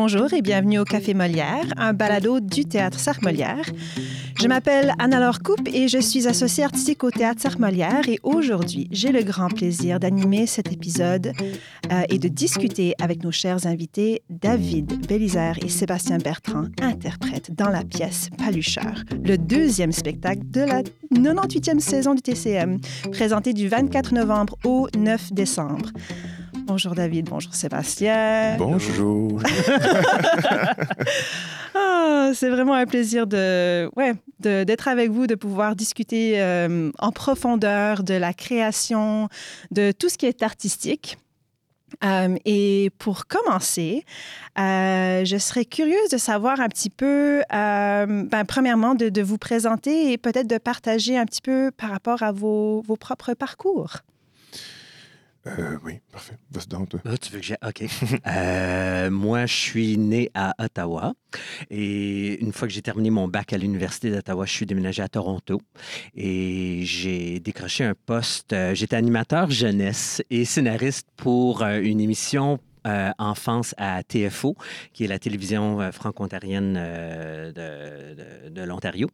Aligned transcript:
Bonjour 0.00 0.32
et 0.32 0.42
bienvenue 0.42 0.78
au 0.78 0.84
Café 0.84 1.12
Molière, 1.12 1.64
un 1.76 1.92
balado 1.92 2.38
du 2.38 2.64
théâtre 2.64 3.00
Sartre 3.00 3.24
Molière. 3.24 3.68
Je 4.40 4.46
m'appelle 4.46 4.94
Anna-Laure 5.00 5.40
Coupe 5.40 5.66
et 5.74 5.88
je 5.88 5.98
suis 5.98 6.28
associée 6.28 6.62
artistique 6.62 7.02
au 7.02 7.10
théâtre 7.10 7.42
Sartre 7.42 7.58
Molière 7.58 8.08
et 8.08 8.20
aujourd'hui, 8.22 8.86
j'ai 8.92 9.10
le 9.10 9.24
grand 9.24 9.48
plaisir 9.48 9.98
d'animer 9.98 10.46
cet 10.46 10.72
épisode 10.72 11.32
euh, 11.90 12.02
et 12.10 12.20
de 12.20 12.28
discuter 12.28 12.94
avec 13.00 13.24
nos 13.24 13.32
chers 13.32 13.66
invités 13.66 14.22
David 14.30 15.04
Bélizaire 15.08 15.58
et 15.64 15.68
Sébastien 15.68 16.18
Bertrand, 16.18 16.66
interprètes 16.80 17.52
dans 17.56 17.70
la 17.70 17.82
pièce 17.82 18.30
Palucheur, 18.38 19.02
le 19.24 19.36
deuxième 19.36 19.90
spectacle 19.90 20.42
de 20.44 20.60
la 20.60 20.82
98e 21.12 21.80
saison 21.80 22.14
du 22.14 22.22
TCM, 22.22 22.78
présenté 23.10 23.52
du 23.52 23.66
24 23.66 24.14
novembre 24.14 24.56
au 24.64 24.86
9 24.96 25.32
décembre. 25.32 25.90
Bonjour 26.68 26.94
David, 26.94 27.30
bonjour 27.30 27.54
Sébastien. 27.54 28.56
Bonjour. 28.58 29.40
Ah, 31.74 32.32
c'est 32.34 32.48
vraiment 32.48 32.74
un 32.74 32.86
plaisir 32.86 33.26
de, 33.26 33.88
ouais, 33.96 34.14
d'être 34.40 34.88
avec 34.88 35.10
vous, 35.10 35.26
de 35.26 35.34
pouvoir 35.34 35.76
discuter 35.76 36.40
euh, 36.40 36.90
en 36.98 37.12
profondeur 37.12 38.02
de 38.02 38.14
la 38.14 38.32
création, 38.32 39.28
de 39.70 39.92
tout 39.92 40.08
ce 40.08 40.18
qui 40.18 40.26
est 40.26 40.42
artistique. 40.42 41.18
Euh, 42.04 42.36
et 42.44 42.90
pour 42.98 43.26
commencer, 43.26 44.04
euh, 44.58 45.24
je 45.24 45.36
serais 45.36 45.64
curieuse 45.64 46.08
de 46.10 46.18
savoir 46.18 46.60
un 46.60 46.68
petit 46.68 46.90
peu, 46.90 47.42
ben, 47.50 48.44
premièrement, 48.46 48.94
de, 48.94 49.08
de, 49.08 49.22
vous 49.22 49.38
présenter 49.38 50.12
et 50.12 50.18
peut-être 50.18 50.48
de 50.48 50.58
partager 50.58 51.16
un 51.16 51.26
petit 51.26 51.42
peu 51.42 51.70
par 51.76 51.90
rapport 51.90 52.22
à 52.22 52.32
vos, 52.32 52.82
vos 52.82 52.96
propres 52.96 53.34
parcours. 53.34 53.98
Euh, 55.46 55.78
oui, 55.84 56.00
parfait. 56.12 56.36
Vas-y 56.50 56.66
donc. 56.66 56.90
Ah, 57.06 57.16
tu 57.16 57.32
veux 57.32 57.38
que 57.40 57.44
j'ai. 57.46 57.56
OK. 57.66 57.84
Euh, 58.26 59.10
moi, 59.10 59.46
je 59.46 59.54
suis 59.54 59.96
né 59.96 60.30
à 60.34 60.54
Ottawa. 60.58 61.14
Et 61.70 62.38
une 62.42 62.52
fois 62.52 62.68
que 62.68 62.74
j'ai 62.74 62.82
terminé 62.82 63.08
mon 63.10 63.28
bac 63.28 63.52
à 63.52 63.58
l'Université 63.58 64.10
d'Ottawa, 64.10 64.44
je 64.44 64.52
suis 64.52 64.66
déménagé 64.66 65.02
à 65.02 65.08
Toronto. 65.08 65.60
Et 66.14 66.82
j'ai 66.84 67.40
décroché 67.40 67.84
un 67.84 67.94
poste. 68.06 68.52
euh, 68.52 68.74
J'étais 68.74 68.96
animateur 68.96 69.50
jeunesse 69.50 70.22
et 70.30 70.44
scénariste 70.44 71.06
pour 71.16 71.62
une 71.62 72.00
émission 72.00 72.58
euh, 72.86 73.10
enfance 73.18 73.74
à 73.78 74.02
TFO, 74.02 74.56
qui 74.92 75.04
est 75.04 75.08
la 75.08 75.18
télévision 75.18 75.80
euh, 75.80 75.92
franco-ontarienne 75.92 76.76
euh, 76.78 77.52
de, 78.50 78.62
l'Ontario. 78.62 79.08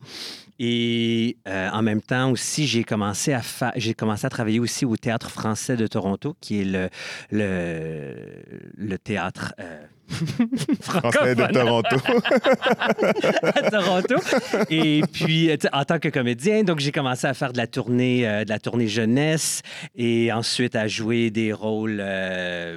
Et 0.59 1.37
euh, 1.47 1.69
en 1.71 1.83
même 1.83 2.01
temps 2.01 2.31
aussi, 2.31 2.67
j'ai 2.67 2.85
commencé 2.85 3.33
à 3.33 3.43
commencé 3.97 4.27
à 4.27 4.31
travailler 4.31 4.61
aussi 4.61 4.85
au 4.85 4.97
Théâtre 4.97 5.31
français 5.31 5.77
de 5.77 5.87
Toronto, 5.87 6.37
qui 6.41 6.61
est 6.61 6.65
le, 6.65 6.89
le, 7.31 8.15
le 8.77 8.99
théâtre 8.99 9.55
euh, 9.61 9.85
Français 10.81 11.35
de 11.35 11.53
Toronto. 11.53 11.97
à 13.43 13.71
Toronto. 13.71 14.17
Et 14.71 15.03
puis, 15.13 15.51
euh, 15.51 15.57
en 15.73 15.85
tant 15.85 15.99
que 15.99 16.09
comédien, 16.09 16.63
donc 16.63 16.81
j'ai 16.81 16.93
commencé 16.93 17.27
à 17.27 17.35
faire 17.35 17.53
de 17.53 17.59
la 17.59 17.67
tournée, 17.67 18.29
euh, 18.29 18.45
de 18.45 18.51
la 18.51 18.59
tournée 18.59 18.87
jeunesse 18.87 19.63
et 19.95 20.33
ensuite 20.33 20.77
à 20.77 20.89
jouer 20.89 21.31
des 21.31 21.53
rôles 21.53 21.99
euh, 22.01 22.77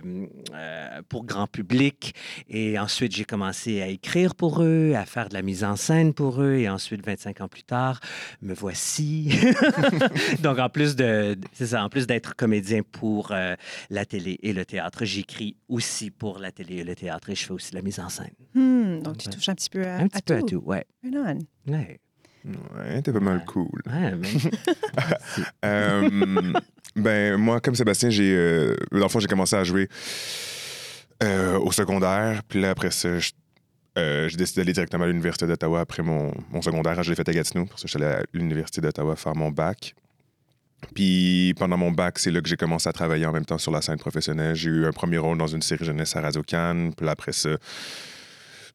euh, 0.53 1.02
pour 1.09 1.25
grand 1.25 1.47
public. 1.47 2.16
Et 2.50 2.80
ensuite, 2.80 3.16
j'ai 3.16 3.25
commencé 3.25 3.81
à 3.81 3.88
écrire 3.88 4.34
pour 4.34 4.64
eux, 4.64 4.94
à 4.95 5.06
faire 5.06 5.30
de 5.30 5.34
la 5.34 5.41
mise 5.41 5.64
en 5.64 5.75
scène 5.75 6.14
pour 6.14 6.41
eux. 6.41 6.56
Et 6.56 6.69
ensuite, 6.69 7.06
25 7.06 7.41
ans 7.41 7.47
plus 7.47 7.64
tard, 7.64 8.00
me 8.41 8.53
voici. 8.53 9.30
donc, 10.41 10.59
en 10.59 10.69
plus 10.69 10.95
de, 10.95 11.38
ça, 11.53 11.84
en 11.84 11.89
plus 11.89 12.08
d'être 12.08 12.36
comédien 12.36 12.81
pour 12.84 13.34
la 13.89 14.06
télé 14.06 14.39
et 14.41 14.53
le 14.53 14.66
théâtre, 14.66 15.06
j'écris 15.06 15.56
aussi 15.67 16.09
pour 16.09 16.39
la 16.39 16.52
télé 16.52 16.78
et 16.78 16.84
le 16.84 16.95
théâtre 16.95 17.16
et 17.29 17.35
je 17.35 17.45
fais 17.45 17.51
aussi 17.51 17.71
de 17.71 17.75
la 17.77 17.81
mise 17.81 17.99
en 17.99 18.09
scène. 18.09 18.31
Hmm, 18.53 19.01
donc, 19.01 19.17
tu 19.17 19.27
Ouais. 19.27 19.33
touches 19.35 19.49
un 19.49 19.55
petit 19.55 19.69
peu 19.69 19.85
à, 19.85 19.97
Un 19.97 20.07
petit 20.07 20.17
à 20.17 20.21
peu 20.21 20.33
à 20.35 20.39
tout. 20.41 20.47
tout, 20.59 20.63
ouais. 20.65 20.85
Right 21.03 21.37
on. 21.67 21.72
Ouais. 21.72 22.00
Ouais, 22.78 23.01
t'es 23.01 23.11
pas 23.11 23.19
mal 23.19 23.44
cool. 23.45 23.81
Ouais, 23.88 24.16
mais... 24.16 24.29
Euh, 25.66 26.53
ben, 26.95 27.35
moi, 27.38 27.59
comme 27.59 27.75
Sébastien, 27.75 28.09
j'ai. 28.09 28.33
euh, 28.35 28.75
dans 28.91 29.00
le 29.00 29.07
fond, 29.09 29.19
j'ai 29.19 29.27
commencé 29.27 29.56
à 29.56 29.63
jouer 29.63 29.89
euh, 31.23 31.59
au 31.59 31.72
secondaire. 31.72 32.41
Puis 32.47 32.61
là, 32.61 32.69
après 32.69 32.91
ça, 32.91 33.09
euh, 33.97 34.29
j'ai 34.29 34.38
décidé 34.38 34.61
d'aller 34.61 34.73
directement 34.73 35.03
à 35.03 35.07
l'Université 35.07 35.45
d'Ottawa 35.47 35.81
après 35.81 36.03
mon, 36.03 36.31
mon 36.51 36.61
secondaire. 36.61 37.01
Je 37.03 37.09
l'ai 37.09 37.16
fait 37.16 37.27
à 37.27 37.33
Gatineau. 37.33 37.66
Pour 37.66 37.79
ça, 37.79 37.83
je 37.88 37.89
suis 37.97 38.01
allé 38.01 38.13
à 38.16 38.22
l'Université 38.33 38.79
d'Ottawa 38.81 39.16
faire 39.16 39.35
mon 39.35 39.51
bac. 39.51 39.94
Puis 40.93 41.53
pendant 41.57 41.77
mon 41.77 41.91
bac, 41.91 42.19
c'est 42.19 42.31
là 42.31 42.41
que 42.41 42.47
j'ai 42.47 42.57
commencé 42.57 42.88
à 42.88 42.93
travailler 42.93 43.25
en 43.25 43.31
même 43.31 43.45
temps 43.45 43.57
sur 43.57 43.71
la 43.71 43.81
scène 43.81 43.97
professionnelle. 43.97 44.55
J'ai 44.55 44.69
eu 44.69 44.85
un 44.85 44.91
premier 44.91 45.17
rôle 45.17 45.38
dans 45.38 45.47
une 45.47 45.61
série 45.61 45.85
jeunesse 45.85 46.15
à 46.15 46.21
Radio. 46.21 46.43
Puis 46.43 47.09
après 47.09 47.33
ça, 47.33 47.49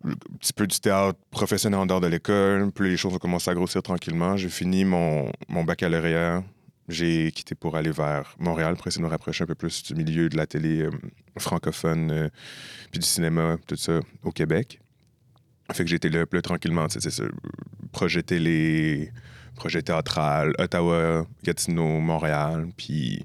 un 0.05 0.15
petit 0.39 0.53
peu 0.53 0.67
du 0.67 0.81
théâtre 0.81 1.19
professionnel 1.31 1.79
en 1.81 1.87
dehors 1.87 2.01
de 2.01 2.09
l'école. 2.09 2.71
Puis 2.73 2.91
les 2.91 2.97
choses 2.97 3.15
ont 3.15 3.19
commencé 3.19 3.51
à 3.51 3.55
grossir 3.55 3.83
tranquillement. 3.83 4.37
J'ai 4.37 4.49
fini 4.49 4.85
mon, 4.85 5.31
baccalauréat. 5.49 6.43
J'ai 6.89 7.31
quitté 7.31 7.55
pour 7.55 7.77
aller 7.77 7.93
vers 7.93 8.35
Montréal 8.39 8.75
pour 8.77 8.89
essayer 8.89 9.01
de 9.01 9.07
me 9.07 9.11
rapprocher 9.11 9.45
un 9.45 9.47
peu 9.47 9.55
plus 9.55 9.85
du 9.85 9.95
milieu 9.95 10.29
de 10.29 10.37
la 10.37 10.47
télé 10.47 10.83
euh, 10.83 10.91
francophone, 11.39 12.11
euh, 12.11 12.29
puis 12.91 12.99
du 12.99 13.07
cinéma, 13.07 13.57
tout 13.69 13.77
ça, 13.77 14.01
au 14.25 14.33
Québec. 14.33 14.81
Fait 15.73 15.85
que 15.85 15.91
j'étais 15.91 16.09
là, 16.09 16.25
là, 16.31 16.43
tranquillement, 16.43 16.89
c'est 16.89 17.09
ça, 17.09 17.23
projet 17.93 18.25
télé, 18.25 19.13
projet 19.55 19.83
théâtral, 19.83 20.53
Ottawa, 20.59 21.27
Gatineau, 21.45 22.01
Montréal, 22.01 22.69
puis 22.77 23.25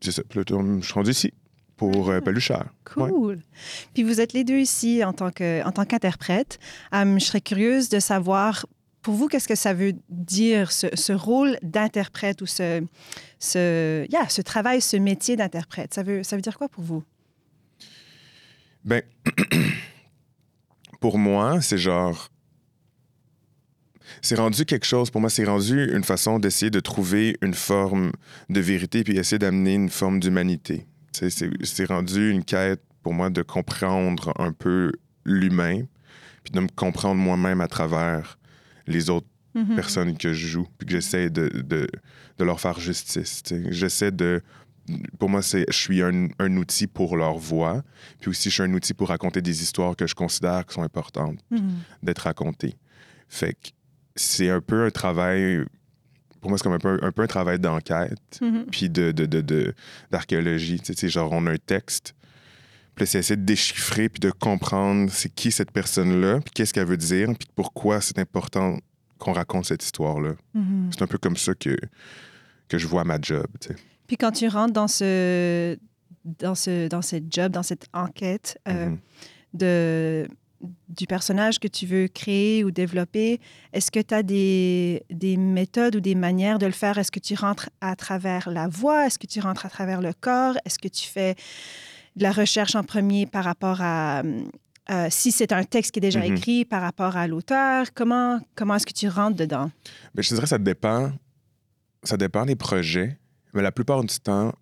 c'est 0.00 0.12
ça. 0.12 0.22
Puis 0.28 0.38
là, 0.38 0.44
je 0.48 0.84
suis 0.84 0.94
rendu 0.94 1.10
ici 1.10 1.32
pour 1.76 2.10
euh, 2.10 2.20
Peluchard. 2.20 2.66
Ouais. 2.96 3.08
Cool. 3.10 3.38
Puis 3.94 4.02
vous 4.02 4.20
êtes 4.20 4.32
les 4.32 4.44
deux 4.44 4.58
ici 4.58 5.02
en 5.04 5.12
tant 5.12 5.30
que 5.30 5.64
en 5.64 5.72
tant 5.72 5.84
qu'interprète. 5.84 6.58
Hum, 6.92 7.18
je 7.18 7.24
serais 7.24 7.40
curieuse 7.40 7.88
de 7.88 8.00
savoir 8.00 8.66
pour 9.02 9.14
vous 9.14 9.28
qu'est-ce 9.28 9.48
que 9.48 9.54
ça 9.54 9.72
veut 9.72 9.94
dire 10.10 10.72
ce, 10.72 10.88
ce 10.94 11.12
rôle 11.12 11.58
d'interprète 11.62 12.42
ou 12.42 12.46
ce 12.46 12.82
ce 13.38 14.06
yeah, 14.10 14.28
ce 14.28 14.42
travail, 14.42 14.80
ce 14.80 14.96
métier 14.96 15.36
d'interprète? 15.36 15.94
Ça 15.94 16.02
veut 16.02 16.22
ça 16.22 16.36
veut 16.36 16.42
dire 16.42 16.58
quoi 16.58 16.68
pour 16.68 16.84
vous? 16.84 17.02
Ben, 18.84 19.02
pour 21.00 21.18
moi, 21.18 21.60
c'est 21.60 21.78
genre. 21.78 22.29
C'est 24.22 24.36
rendu 24.36 24.64
quelque 24.64 24.86
chose, 24.86 25.10
pour 25.10 25.20
moi, 25.20 25.30
c'est 25.30 25.44
rendu 25.44 25.92
une 25.92 26.04
façon 26.04 26.38
d'essayer 26.38 26.70
de 26.70 26.80
trouver 26.80 27.36
une 27.42 27.54
forme 27.54 28.12
de 28.48 28.60
vérité 28.60 29.04
puis 29.04 29.16
essayer 29.18 29.38
d'amener 29.38 29.74
une 29.74 29.88
forme 29.90 30.20
d'humanité. 30.20 30.86
C'est 31.12 31.30
c'est 31.30 31.84
rendu 31.86 32.30
une 32.30 32.44
quête 32.44 32.82
pour 33.02 33.14
moi 33.14 33.30
de 33.30 33.42
comprendre 33.42 34.32
un 34.38 34.52
peu 34.52 34.92
l'humain 35.24 35.82
puis 36.44 36.52
de 36.52 36.60
me 36.60 36.68
comprendre 36.74 37.20
moi-même 37.20 37.60
à 37.60 37.68
travers 37.68 38.38
les 38.86 39.10
autres 39.10 39.26
Mhm. 39.54 39.74
personnes 39.74 40.16
que 40.16 40.32
je 40.32 40.46
joue, 40.46 40.68
puis 40.78 40.86
que 40.86 40.92
j'essaie 40.92 41.28
de, 41.28 41.48
de, 41.48 41.88
de 42.38 42.44
leur 42.44 42.60
faire 42.60 42.78
justice. 42.78 43.42
J'essaie 43.70 44.12
de. 44.12 44.42
Pour 45.18 45.28
moi, 45.28 45.42
c'est, 45.42 45.64
je 45.68 45.76
suis 45.76 46.02
un, 46.02 46.28
un 46.38 46.56
outil 46.56 46.86
pour 46.86 47.16
leur 47.16 47.36
voix, 47.36 47.82
puis 48.20 48.30
aussi 48.30 48.48
je 48.48 48.54
suis 48.54 48.62
un 48.62 48.72
outil 48.74 48.94
pour 48.94 49.08
raconter 49.08 49.42
des 49.42 49.60
histoires 49.60 49.96
que 49.96 50.06
je 50.06 50.14
considère 50.14 50.64
qui 50.66 50.74
sont 50.74 50.82
importantes 50.84 51.40
Mhm. 51.50 51.78
d'être 52.00 52.20
racontées. 52.20 52.76
Fait 53.28 53.54
que 53.54 53.70
c'est 54.20 54.50
un 54.50 54.60
peu 54.60 54.84
un 54.84 54.90
travail. 54.90 55.64
Pour 56.40 56.50
moi, 56.50 56.58
c'est 56.58 56.64
comme 56.64 56.72
un 56.72 56.78
peu 56.78 56.98
un, 57.02 57.12
peu 57.12 57.22
un 57.22 57.26
travail 57.26 57.58
d'enquête, 57.58 58.38
Mhm. 58.40 58.66
puis 58.70 58.88
de, 58.88 59.12
d'archéologie. 60.10 60.80
Tu 60.80 60.94
sais, 60.94 61.08
genre, 61.08 61.30
on 61.32 61.46
a 61.46 61.52
un 61.52 61.56
texte, 61.58 62.14
puis 62.94 63.06
c'est 63.06 63.18
essayer 63.18 63.36
de 63.36 63.44
déchiffrer, 63.44 64.08
puis 64.08 64.20
de 64.20 64.30
comprendre 64.30 65.10
c'est 65.12 65.28
qui 65.34 65.50
cette 65.52 65.70
personne-là, 65.70 66.40
puis 66.40 66.50
qu'est-ce 66.54 66.72
qu'elle 66.72 66.86
veut 66.86 66.96
dire, 66.96 67.28
puis 67.38 67.48
pourquoi 67.54 68.00
c'est 68.00 68.18
important 68.18 68.78
qu'on 69.18 69.32
raconte 69.32 69.66
cette 69.66 69.84
histoire-là. 69.84 70.32
Mhm. 70.54 70.90
C'est 70.92 71.02
un 71.02 71.06
peu 71.06 71.18
comme 71.18 71.36
ça 71.36 71.54
que, 71.54 71.76
que 72.68 72.78
je 72.78 72.86
vois 72.86 73.04
ma 73.04 73.18
job. 73.20 73.46
tu 73.60 73.68
sais. 73.68 73.76
Puis 74.06 74.16
quand 74.16 74.32
tu 74.32 74.48
rentres 74.48 74.72
dans 74.72 74.88
ce 74.88 75.76
dans 76.24 76.54
ce 76.54 76.88
dans 76.88 77.02
cette 77.02 77.32
job, 77.32 77.52
dans 77.52 77.62
cette 77.62 77.86
enquête 77.92 78.58
euh, 78.68 78.86
Mhm. 78.88 78.98
de 79.54 80.28
du 80.88 81.06
personnage 81.06 81.58
que 81.58 81.68
tu 81.68 81.86
veux 81.86 82.06
créer 82.08 82.64
ou 82.64 82.70
développer, 82.70 83.40
est-ce 83.72 83.90
que 83.90 84.00
tu 84.00 84.12
as 84.14 84.22
des, 84.22 85.02
des 85.10 85.36
méthodes 85.36 85.96
ou 85.96 86.00
des 86.00 86.14
manières 86.14 86.58
de 86.58 86.66
le 86.66 86.72
faire? 86.72 86.98
Est-ce 86.98 87.10
que 87.10 87.20
tu 87.20 87.34
rentres 87.34 87.70
à 87.80 87.96
travers 87.96 88.50
la 88.50 88.68
voix? 88.68 89.06
Est-ce 89.06 89.18
que 89.18 89.26
tu 89.26 89.40
rentres 89.40 89.64
à 89.66 89.70
travers 89.70 90.00
le 90.02 90.12
corps? 90.12 90.56
Est-ce 90.66 90.78
que 90.78 90.88
tu 90.88 91.06
fais 91.08 91.34
de 92.16 92.22
la 92.22 92.32
recherche 92.32 92.74
en 92.74 92.82
premier 92.82 93.24
par 93.26 93.44
rapport 93.44 93.80
à... 93.80 94.22
euh, 94.90 95.06
si 95.10 95.32
c'est 95.32 95.52
un 95.52 95.64
texte 95.64 95.92
qui 95.92 95.98
est 96.00 96.02
déjà 96.02 96.20
Mhm. 96.20 96.36
écrit 96.36 96.64
par 96.66 96.82
rapport 96.82 97.16
à 97.16 97.26
l'auteur, 97.26 97.86
comment, 97.94 98.38
comment 98.54 98.74
est-ce 98.74 98.86
que 98.86 98.92
tu 98.92 99.08
rentres 99.08 99.36
dedans? 99.36 99.70
Mais 100.14 100.22
je 100.22 100.28
te 100.28 100.34
dirais 100.34 100.44
que 100.44 100.48
ça 100.50 100.58
dépend. 100.58 101.12
Ça 102.02 102.16
dépend 102.16 102.44
des 102.44 102.56
projets. 102.56 103.16
Mais 103.54 103.62
la 103.62 103.72
plupart 103.72 104.02
du 104.04 104.18
temps, 104.20 104.52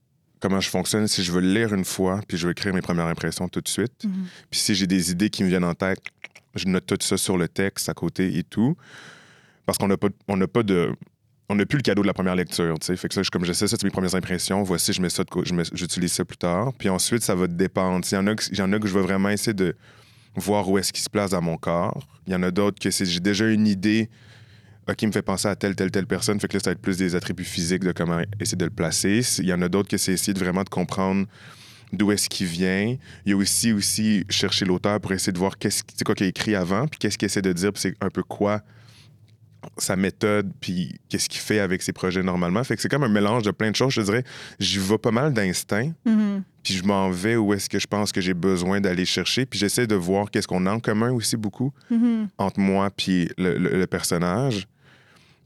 comment 0.41 0.61
je 0.61 0.69
fonctionne, 0.69 1.07
si 1.09 1.23
je 1.23 1.33
veux 1.33 1.41
le 1.41 1.53
lire 1.53 1.75
une 1.75 1.85
fois, 1.85 2.21
puis 2.27 2.37
je 2.37 2.47
veux 2.47 2.53
écrire 2.53 2.75
mes 2.75 2.81
premières 2.83 3.07
impressions 3.07 3.49
tout 3.49 3.61
de 3.61 3.69
suite. 3.69 4.05
Mhm. 4.05 4.27
Puis 4.51 4.61
si 4.61 4.75
j'ai 4.75 4.87
des 4.87 5.11
idées 5.11 5.31
qui 5.31 5.45
me 5.45 5.49
viennent 5.49 5.65
en 5.65 5.75
tête, 5.75 6.01
je 6.55 6.67
note 6.67 6.87
tout 6.87 6.97
ça 7.01 7.17
sur 7.17 7.37
le 7.37 7.49
texte 7.49 7.89
à 7.89 7.95
côté 7.95 8.37
et 8.39 8.43
tout. 8.43 8.77
Parce 9.67 9.79
qu'on 9.79 9.89
n'a 9.89 9.97
pas, 9.97 10.09
on 10.29 10.37
n'a 10.37 10.47
pas 10.49 10.63
de. 10.63 10.93
On 11.51 11.55
n'a 11.55 11.65
plus 11.65 11.79
le 11.79 11.83
cadeau 11.83 12.03
de 12.03 12.07
la 12.07 12.13
première 12.13 12.35
lecture, 12.37 12.79
tu 12.79 12.87
sais. 12.87 12.97
Fait 12.97 13.09
que 13.09 13.15
ça, 13.15 13.23
je- 13.23 13.31
comme 13.31 13.45
je 13.47 13.55
sais, 13.55 13.67
ça, 13.67 13.77
c'est 13.79 13.85
mes 13.85 13.91
premières 13.91 14.15
impressions. 14.15 14.63
Voici, 14.63 14.93
je 14.93 15.01
mets 15.01 15.09
ça 15.09 15.25
j'utilise 15.73 16.13
ça 16.13 16.25
plus 16.25 16.37
tard. 16.37 16.73
Puis 16.79 16.91
ensuite, 16.91 17.23
ça 17.23 17.35
va 17.35 17.47
dépendre. 17.47 18.07
Il 18.11 18.15
y 18.15 18.19
en 18.19 18.27
a 18.27 18.35
que, 18.35 18.45
il 18.51 18.59
y 18.59 18.63
en 18.63 18.71
a 18.73 18.79
que 18.79 18.87
je 18.87 18.93
vais 18.93 19.01
vraiment 19.01 19.31
essayer 19.31 19.55
de, 19.55 19.75
voir 20.37 20.69
où 20.69 20.79
est-ce 20.79 20.93
qu'il 20.93 21.03
se 21.03 21.11
place 21.11 21.31
dans 21.31 21.43
mon 21.43 21.57
corps. 21.57 22.07
Il 22.27 22.33
y 22.33 22.37
en 22.37 22.43
a 22.43 22.51
d'autres 22.51 22.79
que 22.79 22.91
c'est 22.91 23.07
j'ai 23.07 23.21
déjà 23.21 23.49
une 23.49 23.67
idée 23.67 24.09
qui 24.95 25.07
me 25.07 25.13
fait 25.13 25.23
penser 25.23 25.49
à 25.49 25.57
telle, 25.57 25.75
telle, 25.77 25.91
telle 25.91 26.07
personne. 26.07 26.39
Fait 26.41 26.49
que 26.49 26.55
là, 26.57 26.61
ça 26.63 26.71
va 26.71 26.73
être 26.73 26.81
plus 26.83 26.97
des 26.99 27.15
attributs 27.15 27.45
physiques 27.45 27.85
de 27.85 27.93
comment 27.93 28.21
essayer 28.41 28.57
de 28.57 28.65
le 28.65 28.71
placer. 28.71 29.21
Il 29.39 29.47
y 29.47 29.53
en 29.53 29.63
a 29.63 29.69
d'autres 29.69 29.89
que 29.89 29.97
c'est 29.99 30.13
essayer 30.13 30.33
de 30.35 30.39
vraiment 30.39 30.63
de 30.65 30.69
comprendre 30.69 31.27
d'où 31.93 32.13
est-ce 32.13 32.29
qu'il 32.29 32.47
vient. 32.47 32.97
Il 33.25 33.31
y 33.31 33.33
a 33.33 33.37
aussi, 33.37 33.73
aussi 33.73 34.25
chercher 34.29 34.65
l'auteur 34.65 35.01
pour 35.01 35.13
essayer 35.13 35.33
de 35.33 35.39
voir 35.39 35.57
qu'est-ce 35.59 35.83
c'est 35.97 36.05
quoi 36.05 36.15
qu'il 36.15 36.27
a 36.27 36.29
écrit 36.29 36.55
avant, 36.55 36.87
puis 36.87 36.99
qu'est-ce 36.99 37.17
qu'il 37.19 37.27
essaie 37.27 37.43
de 37.43 37.53
dire, 37.53 37.73
puis 37.73 37.81
c'est 37.83 37.95
un 38.01 38.11
peu 38.11 38.23
quoi 38.23 38.61
sa 39.77 39.97
méthode, 39.97 40.53
puis 40.61 40.99
qu'est-ce 41.09 41.29
qu'il 41.29 41.41
fait 41.41 41.59
avec 41.59 41.83
ses 41.83 41.93
projets 41.93 42.23
normalement. 42.23 42.63
Fait 42.63 42.77
que 42.77 42.83
c'est 42.83 42.89
comme 42.89 43.03
un 43.03 43.09
mélange 43.09 43.43
de 43.43 43.51
plein 43.51 43.71
de 43.71 43.77
choses. 43.77 43.93
Je 43.93 44.03
dirais, 44.03 44.23
j'y 44.61 44.79
vais 44.79 44.99
pas 44.99 45.11
mal 45.11 45.33
d'instinct, 45.33 45.93
Mhm. 46.05 46.43
puis 46.63 46.75
je 46.75 46.85
m'en 46.85 47.11
vais 47.11 47.35
où 47.37 47.53
est-ce 47.53 47.69
que 47.69 47.79
je 47.81 47.87
pense 47.87 48.13
que 48.13 48.21
j'ai 48.21 48.35
besoin 48.35 48.81
d'aller 48.81 49.05
chercher, 49.05 49.47
puis 49.47 49.59
j'essaie 49.59 49.87
de 49.89 49.97
voir 49.97 50.31
qu'est-ce 50.31 50.47
qu'on 50.47 50.65
a 50.67 50.71
en 50.73 50.79
commun 50.81 51.11
aussi 51.11 51.37
beaucoup 51.37 51.73
Mhm. 51.91 52.29
entre 52.39 52.61
moi 52.61 52.91
puis 52.97 53.31
le, 53.37 53.59
le- 53.59 53.79
le 53.79 53.87
personnage. 53.87 54.69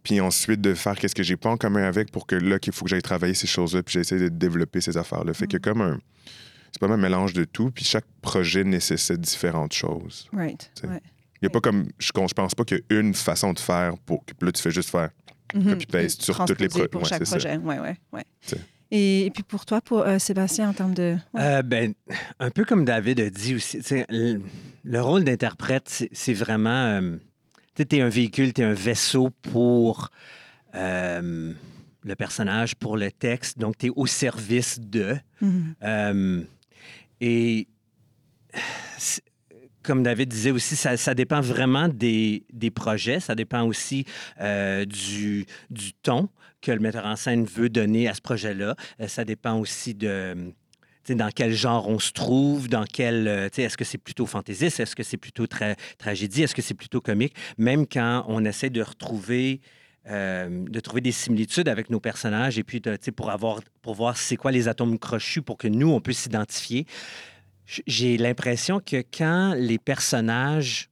Puis 0.02 0.20
ensuite 0.20 0.60
de 0.60 0.74
faire 0.74 0.96
qu'est-ce 0.96 1.14
que 1.14 1.22
j'ai 1.22 1.36
pas 1.36 1.50
en 1.50 1.56
commun 1.56 1.84
avec 1.84 2.10
pour 2.10 2.26
que 2.26 2.34
là, 2.34 2.58
qu'il 2.58 2.72
faut 2.72 2.84
que 2.84 2.90
j'aille 2.90 3.02
travailler 3.02 3.34
ces 3.34 3.46
choses-là, 3.46 3.82
puis 3.82 3.92
j'essaie 3.94 4.18
de 4.18 4.28
développer 4.28 4.80
ces 4.80 4.96
affaires-là. 4.96 5.32
Fait 5.34 5.46
que 5.46 5.56
comme 5.58 5.80
un... 5.80 5.98
C'est 6.72 6.80
pas 6.80 6.88
mal 6.88 6.98
un 6.98 7.02
mélange 7.02 7.34
de 7.34 7.44
tout, 7.44 7.70
puis 7.70 7.84
chaque 7.84 8.06
projet 8.22 8.64
nécessite 8.64 9.20
différentes 9.20 9.74
choses. 9.74 10.26
Right. 10.32 10.72
Il 10.82 11.44
y 11.44 11.46
a 11.46 11.50
pas 11.50 11.60
comme... 11.60 11.88
Je, 11.98 12.06
je 12.08 12.32
pense 12.34 12.54
pas 12.54 12.64
qu'il 12.64 12.78
y 12.90 12.94
a 12.94 12.98
une 13.00 13.14
façon 13.14 13.52
de 13.52 13.58
faire 13.58 13.94
pour... 14.06 14.24
que- 14.24 14.32
Là, 14.44 14.50
tu 14.52 14.62
fais 14.62 14.70
juste 14.70 14.90
faire... 14.90 15.10
Mhm. 15.54 15.68
Copy-paste 15.72 16.22
sur 16.22 16.42
toutes 16.46 16.60
les 16.60 16.68
pro- 16.68 16.88
Pour 16.88 17.02
ouais, 17.02 17.08
chaque 17.08 17.24
projet. 17.24 17.56
Ouais, 17.58 17.78
ouais, 17.78 17.96
ouais. 18.12 18.24
C'est- 18.40 18.58
Et, 18.90 19.26
et 19.26 19.30
puis 19.30 19.42
pour 19.42 19.66
toi, 19.66 19.82
pour 19.82 20.00
euh, 20.00 20.18
Sébastien, 20.18 20.70
en 20.70 20.72
termes 20.72 20.94
de. 20.94 21.16
ouais. 21.34 21.40
Euh, 21.42 21.62
ben, 21.62 21.92
un 22.40 22.50
peu 22.50 22.64
comme 22.64 22.86
David 22.86 23.20
a 23.20 23.28
dit 23.28 23.54
aussi, 23.54 23.78
tu 23.78 23.84
sais, 23.84 24.06
le, 24.08 24.40
le 24.84 25.00
rôle 25.02 25.24
d'interprète, 25.24 25.84
c'est 25.88 26.08
c'est 26.12 26.32
vraiment. 26.32 26.70
euh, 26.70 27.16
tu 27.74 27.96
es 27.96 28.00
un 28.00 28.08
véhicule, 28.08 28.52
tu 28.52 28.62
es 28.62 28.64
un 28.64 28.72
vaisseau 28.72 29.30
pour 29.30 30.10
euh, 30.74 31.52
le 32.02 32.14
personnage, 32.16 32.74
pour 32.74 32.96
le 32.96 33.10
texte. 33.10 33.58
Donc, 33.58 33.78
tu 33.78 33.86
es 33.86 33.90
au 33.94 34.06
service 34.06 34.80
de. 34.80 35.16
Mhm. 35.40 35.74
Euh, 35.82 36.42
et 37.20 37.68
comme 39.82 40.02
David 40.02 40.28
disait 40.28 40.50
aussi, 40.50 40.76
ça, 40.76 40.96
ça 40.96 41.14
dépend 41.14 41.40
vraiment 41.40 41.88
des, 41.88 42.44
des 42.52 42.70
projets, 42.70 43.20
ça 43.20 43.34
dépend 43.34 43.64
aussi 43.64 44.04
euh, 44.40 44.84
du, 44.84 45.46
du 45.70 45.92
ton 45.94 46.28
que 46.60 46.70
le 46.70 46.78
metteur 46.78 47.06
en 47.06 47.16
scène 47.16 47.44
veut 47.44 47.68
donner 47.68 48.08
à 48.08 48.14
ce 48.14 48.20
projet-là. 48.20 48.76
Ça 49.08 49.24
dépend 49.24 49.58
aussi 49.58 49.94
de 49.94 50.54
dans 51.10 51.30
quel 51.34 51.52
genre 51.52 51.88
on 51.88 51.98
se 51.98 52.12
trouve, 52.12 52.68
dans 52.68 52.84
quel, 52.84 53.28
euh, 53.28 53.48
est-ce 53.56 53.76
que 53.76 53.84
c'est 53.84 53.98
plutôt 53.98 54.26
fantaisiste, 54.26 54.80
est-ce 54.80 54.94
que 54.94 55.02
c'est 55.02 55.16
plutôt 55.16 55.46
tra- 55.46 55.76
tragédie, 55.98 56.42
est-ce 56.42 56.54
que 56.54 56.62
c'est 56.62 56.74
plutôt 56.74 57.00
comique, 57.00 57.34
même 57.58 57.86
quand 57.86 58.24
on 58.28 58.44
essaie 58.44 58.70
de 58.70 58.82
retrouver, 58.82 59.60
euh, 60.08 60.64
de 60.68 60.80
trouver 60.80 61.00
des 61.00 61.12
similitudes 61.12 61.68
avec 61.68 61.90
nos 61.90 62.00
personnages 62.00 62.58
et 62.58 62.64
puis 62.64 62.80
pour 63.16 63.30
avoir, 63.30 63.60
pour 63.82 63.94
voir 63.94 64.16
c'est 64.16 64.36
quoi 64.36 64.52
les 64.52 64.68
atomes 64.68 64.98
crochus 64.98 65.42
pour 65.42 65.58
que 65.58 65.68
nous 65.68 65.90
on 65.90 66.00
puisse 66.00 66.20
s'identifier. 66.20 66.86
J'ai 67.86 68.16
l'impression 68.18 68.80
que 68.80 69.02
quand 69.16 69.54
les 69.56 69.78
personnages 69.78 70.90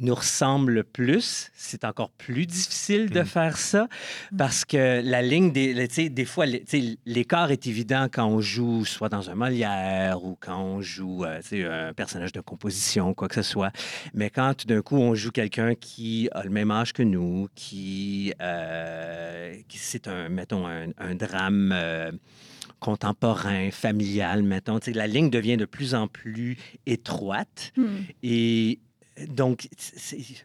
nous 0.00 0.14
ressemblent 0.14 0.72
le 0.72 0.84
plus, 0.84 1.50
c'est 1.54 1.84
encore 1.84 2.10
plus 2.10 2.46
difficile 2.46 3.10
de 3.10 3.20
Mhm. 3.20 3.26
faire 3.26 3.56
ça 3.56 3.88
parce 4.36 4.64
que 4.64 5.00
la 5.02 5.22
ligne 5.22 5.50
des, 5.52 5.74
tu 5.88 5.94
sais, 5.94 6.08
des 6.08 6.24
fois, 6.24 6.46
le- 6.46 6.60
tu 6.60 6.66
sais, 6.82 6.98
l'écart 7.04 7.50
est 7.50 7.66
évident 7.66 8.06
quand 8.12 8.26
on 8.26 8.40
joue 8.40 8.84
soit 8.84 9.08
dans 9.08 9.28
un 9.30 9.34
Molière 9.34 10.22
ou 10.24 10.36
quand 10.40 10.60
on 10.60 10.80
joue 10.82 11.24
euh, 11.24 11.40
tu 11.42 11.48
sais, 11.48 11.64
un 11.64 11.92
personnage 11.94 12.32
de 12.32 12.40
composition, 12.40 13.12
quoi 13.14 13.28
que 13.28 13.34
ce 13.34 13.42
soit. 13.42 13.72
Mais 14.14 14.30
quand 14.30 14.54
tout 14.54 14.66
d'un 14.66 14.82
coup 14.82 14.96
on 14.98 15.14
joue 15.14 15.30
quelqu'un 15.32 15.74
qui 15.74 16.28
a 16.32 16.44
le 16.44 16.50
même 16.50 16.70
âge 16.70 16.92
que 16.92 17.02
nous, 17.02 17.48
qui, 17.56 18.32
euh, 18.40 19.54
qui 19.68 19.78
c'est 19.78 20.06
un, 20.08 20.28
mettons, 20.28 20.66
un, 20.66 20.86
un 20.98 21.14
drame. 21.14 21.72
euh, 21.74 22.12
contemporain, 22.80 23.70
familial, 23.72 24.44
mettons. 24.44 24.78
Tu 24.78 24.92
sais, 24.92 24.96
la 24.96 25.08
ligne 25.08 25.30
devient 25.30 25.56
de 25.56 25.64
plus 25.64 25.96
en 25.96 26.06
plus 26.06 26.56
étroite. 26.86 27.72
Mhm. 27.76 28.04
Et 28.22 28.78
donc, 29.28 29.68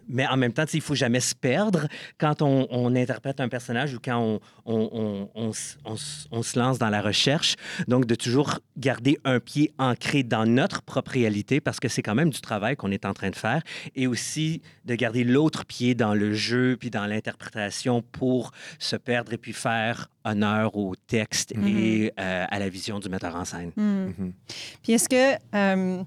mais 0.08 0.26
en 0.28 0.38
même 0.38 0.54
temps, 0.54 0.66
il 0.74 0.82
faut 0.82 0.96
jamais 0.96 1.20
se 1.20 1.36
perdre 1.36 1.88
quand 2.18 2.42
on, 2.42 2.68
on 2.72 2.96
interprète 2.96 3.40
un 3.40 3.50
personnage 3.50 3.94
ou 3.94 4.00
quand 4.04 4.18
on, 4.20 4.40
on, 4.66 4.90
on- 4.94 5.30
on 5.36 5.50
s- 5.52 5.78
on 5.86 5.96
s- 5.96 6.28
on 6.32 6.42
se 6.44 6.58
lance 6.58 6.80
dans 6.80 6.90
la 6.90 7.02
recherche. 7.02 7.56
Donc, 7.88 8.06
de 8.06 8.16
toujours 8.16 8.60
garder 8.78 9.18
un 9.24 9.40
pied 9.40 9.72
ancré 9.78 10.24
dans 10.24 10.46
notre 10.46 10.82
propre 10.82 11.12
réalité 11.12 11.62
parce 11.62 11.80
que 11.80 11.88
c'est 11.88 12.02
quand 12.02 12.16
même 12.16 12.30
du 12.30 12.42
travail 12.42 12.76
qu'on 12.76 12.92
est 12.92 13.06
en 13.06 13.14
train 13.14 13.30
de 13.30 13.36
faire 13.36 13.62
et 13.96 14.08
aussi 14.08 14.62
de 14.86 14.96
garder 14.96 15.24
l'autre 15.24 15.66
pied 15.66 15.96
dans 15.96 16.14
le 16.14 16.34
jeu 16.34 16.78
puis 16.80 16.90
dans 16.90 17.06
l'interprétation 17.06 18.02
pour 18.02 18.52
se 18.80 18.96
perdre 18.96 19.34
et 19.34 19.38
puis 19.38 19.54
faire 19.54 20.10
honneur 20.26 20.76
au 20.78 20.96
texte 20.96 21.52
et 21.66 22.14
euh, 22.20 22.46
à 22.50 22.60
la 22.60 22.70
vision 22.70 23.00
du 23.00 23.10
metteur 23.10 23.36
en 23.36 23.44
scène. 23.46 23.72
Mhm. 23.76 24.14
Mhm. 24.18 24.34
Puis 24.82 24.94
est-ce 24.94 25.10
que, 25.10 25.34
euh, 25.56 26.04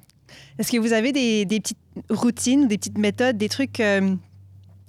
est-ce 0.58 0.70
que 0.72 0.78
vous 0.78 0.92
avez 0.92 1.12
des, 1.12 1.44
des 1.44 1.60
petites 1.60 1.78
routines, 2.10 2.68
des 2.68 2.78
petites 2.78 2.98
méthodes, 2.98 3.36
des 3.36 3.48
trucs, 3.48 3.80
euh, 3.80 4.14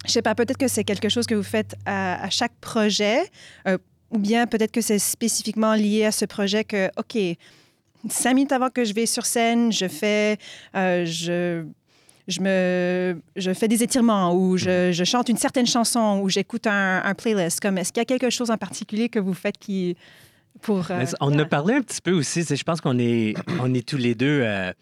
je 0.06 0.12
sais 0.12 0.22
pas, 0.22 0.36
peut-être 0.36 0.58
que 0.58 0.68
c'est 0.68 0.84
quelque 0.84 1.10
chose 1.10 1.26
que 1.26 1.36
vous 1.36 1.44
faites 1.44 1.76
à, 1.86 2.24
à 2.24 2.30
chaque 2.30 2.54
projet, 2.62 3.20
euh, 3.68 3.78
ou 4.12 4.20
bien 4.20 4.48
peut-être 4.48 4.72
que 4.72 4.82
c'est 4.82 5.00
spécifiquement 5.00 5.74
lié 5.74 6.06
à 6.06 6.12
ce 6.12 6.26
projet 6.26 6.64
que, 6.64 6.90
OK, 6.98 7.18
cinq 8.10 8.36
minutes 8.36 8.52
avant 8.52 8.70
que 8.70 8.86
je 8.86 8.94
vais 8.94 9.06
sur 9.06 9.26
scène, 9.26 9.72
je 9.72 9.88
fais, 9.88 10.38
euh, 10.76 11.04
je, 11.06 11.66
je, 12.28 12.42
me, 12.42 13.22
je 13.36 13.54
fais 13.54 13.68
des 13.68 13.84
étirements 13.84 14.34
ou 14.34 14.58
je, 14.58 14.92
je 14.94 15.04
chante 15.04 15.28
une 15.30 15.38
certaine 15.38 15.68
chanson 15.68 16.22
ou 16.22 16.30
j'écoute 16.30 16.68
un, 16.68 17.02
un 17.04 17.14
playlist. 17.14 17.60
Comme, 17.60 17.78
est-ce 17.78 17.92
qu'il 17.92 18.00
y 18.02 18.04
a 18.04 18.06
quelque 18.06 18.30
chose 18.30 18.50
en 18.50 18.58
particulier 18.58 19.10
que 19.10 19.20
vous 19.20 19.34
faites 19.34 19.58
qui... 19.58 19.98
Pour, 20.62 20.90
euh, 20.90 21.06
on 21.20 21.28
en 21.36 21.40
a 21.40 21.46
parlé 21.46 21.76
un 21.76 21.82
petit 21.82 22.02
peu 22.02 22.14
aussi. 22.14 22.42
Je 22.44 22.64
pense 22.64 22.82
qu'on 22.82 22.98
est, 22.98 23.36
on 23.60 23.74
est 23.76 23.88
tous 23.88 23.98
les 23.98 24.16
deux. 24.16 24.42
euh, 24.44 24.74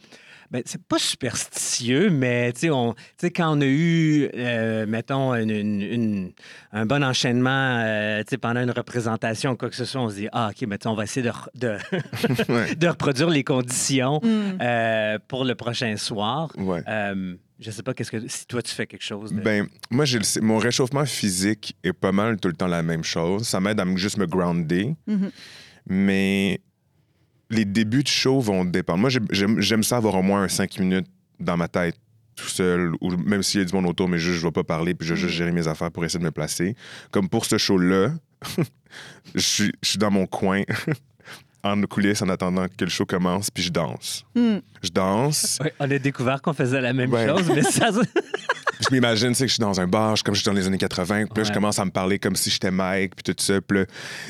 c'est 0.66 0.81
pas 0.81 0.98
superstitieux, 1.00 2.10
mais 2.10 2.54
on- 2.72 2.94
quand 3.36 3.57
on 3.57 3.62
a 3.62 3.66
eu, 3.66 4.30
euh, 4.36 4.86
mettons, 4.88 5.34
une- 5.36 5.50
une- 5.50 5.81
une- 5.81 6.31
un 6.72 6.86
bon 6.86 7.04
enchaînement 7.04 7.80
euh, 7.84 8.19
tu 8.24 8.31
sais, 8.31 8.38
pendant 8.38 8.62
une 8.62 8.72
représentation 8.72 9.52
ou 9.52 9.56
quoi 9.57 9.69
que 9.69 9.75
ce 9.75 9.86
soit, 9.86 10.02
on 10.02 10.10
se 10.10 10.16
dit 10.16 10.28
Ah, 10.31 10.52
OK, 10.52 10.68
mais 10.68 10.78
sais, 10.84 10.88
on 10.88 10.96
va 10.96 11.04
essayer 11.04 11.25
de, 11.25 11.31
re- 11.31 11.50
de, 11.56 11.78
Ouais. 12.52 12.75
de 12.75 12.88
reproduire 12.88 13.30
les 13.30 13.44
conditions 13.44 14.19
Mm. 14.24 14.57
euh, 14.62 15.19
pour 15.28 15.45
le 15.45 15.56
prochain 15.56 15.95
soir. 15.97 16.52
Ouais. 16.57 16.81
Euh, 16.88 17.35
je 17.59 17.71
sais 17.71 17.83
pas 17.83 17.94
qu'est-ce 17.94 18.12
que 18.12 18.28
si 18.28 18.45
toi 18.47 18.62
tu 18.62 18.74
fais 18.74 18.85
quelque 18.85 19.04
chose. 19.04 19.31
de- 19.31 19.40
Ben, 19.42 19.68
moi, 19.90 20.04
j'ai 20.06 20.19
mon 20.42 20.57
réchauffement 20.57 21.06
physique 21.06 21.76
est 21.83 21.94
pas 21.94 22.12
mal 22.12 22.38
tout 22.38 22.47
le 22.50 22.54
temps 22.54 22.68
la 22.68 22.83
même 22.83 23.04
chose. 23.04 23.47
Ça 23.47 23.59
m'aide 23.59 23.80
à 23.80 23.85
juste 23.97 24.18
me 24.18 24.26
grounder. 24.26 24.95
Mhm. 25.07 25.31
Mais 25.88 26.59
les 27.49 27.66
débuts 27.66 28.04
de 28.04 28.07
show 28.07 28.40
vont 28.40 28.66
dépendre. 28.66 28.99
Moi, 28.99 29.09
j'ai- 29.09 29.19
j'aime 29.31 29.59
j'aime 29.61 29.83
ça 29.83 29.97
avoir 29.97 30.16
au 30.16 30.21
moins 30.21 30.44
un 30.44 30.47
5 30.47 30.80
minutes 30.80 31.07
dans 31.40 31.57
ma 31.57 31.68
tête 31.68 31.95
tout 32.35 32.47
seul, 32.49 32.92
ou 32.99 33.11
même 33.16 33.44
s'il 33.44 33.61
y 33.61 33.64
a 33.64 33.66
du 33.66 33.73
monde 33.73 33.85
autour, 33.85 34.09
mais 34.09 34.18
juste, 34.19 34.35
je 34.35 34.42
ne 34.42 34.47
vais 34.47 34.52
pas 34.52 34.64
parler, 34.66 34.94
puis 34.94 35.07
je 35.07 35.14
vais 35.14 35.19
juste 35.19 35.33
gérer 35.35 35.54
mes 35.54 35.68
affaires 35.69 35.90
pour 35.92 36.04
essayer 36.04 36.19
de 36.19 36.25
me 36.25 36.31
placer. 36.31 36.75
Comme 37.11 37.30
pour 37.30 37.45
ce 37.45 37.57
show-là, 37.57 38.14
je 39.35 39.40
suis 39.40 39.71
je 39.81 39.90
suis 39.90 39.97
dans 39.99 40.11
mon 40.11 40.25
coin, 40.28 40.64
en 41.66 41.81
coulisses, 41.84 42.22
en 42.22 42.30
attendant 42.30 42.66
que 42.68 42.84
le 42.86 42.90
show 42.90 43.06
commence, 43.06 43.50
puis 43.50 43.64
je 43.64 43.72
danse. 43.72 44.24
Mm. 44.36 44.57
Je 44.84 44.90
danse. 44.90 45.57
Ouais, 45.64 45.74
on 45.80 45.90
a 45.90 45.98
découvert 45.98 46.42
qu'on 46.42 46.54
faisait 46.54 46.80
la 46.81 46.94
même 46.94 47.12
Ouais. 47.12 47.28
chose, 47.28 47.50
mais 47.54 47.64
ça. 47.64 47.90
je 48.80 48.94
m'imagine, 48.94 49.30
tu 49.30 49.36
sais, 49.36 49.44
que 49.45 49.48
je 49.50 49.54
suis 49.54 49.62
dans 49.62 49.80
un 49.81 49.88
bar, 49.88 50.12
je 50.12 50.18
suis 50.18 50.24
comme 50.24 50.36
je 50.36 50.42
suis 50.42 50.45
dans 50.45 50.54
les 50.54 50.68
années 50.68 50.78
80, 50.78 51.26
puis 51.26 51.44
là, 51.44 51.44
je 51.44 51.52
commence 51.54 51.80
à 51.80 51.86
me 51.86 51.92
parler 51.92 52.19
comme 52.19 52.36
si 52.36 52.50
j'étais 52.52 52.69
Mike, 52.72 53.14
puis 53.16 53.34
tout 53.34 53.44
ça, 53.44 53.60
puis 53.62 53.80
là, 53.80 53.86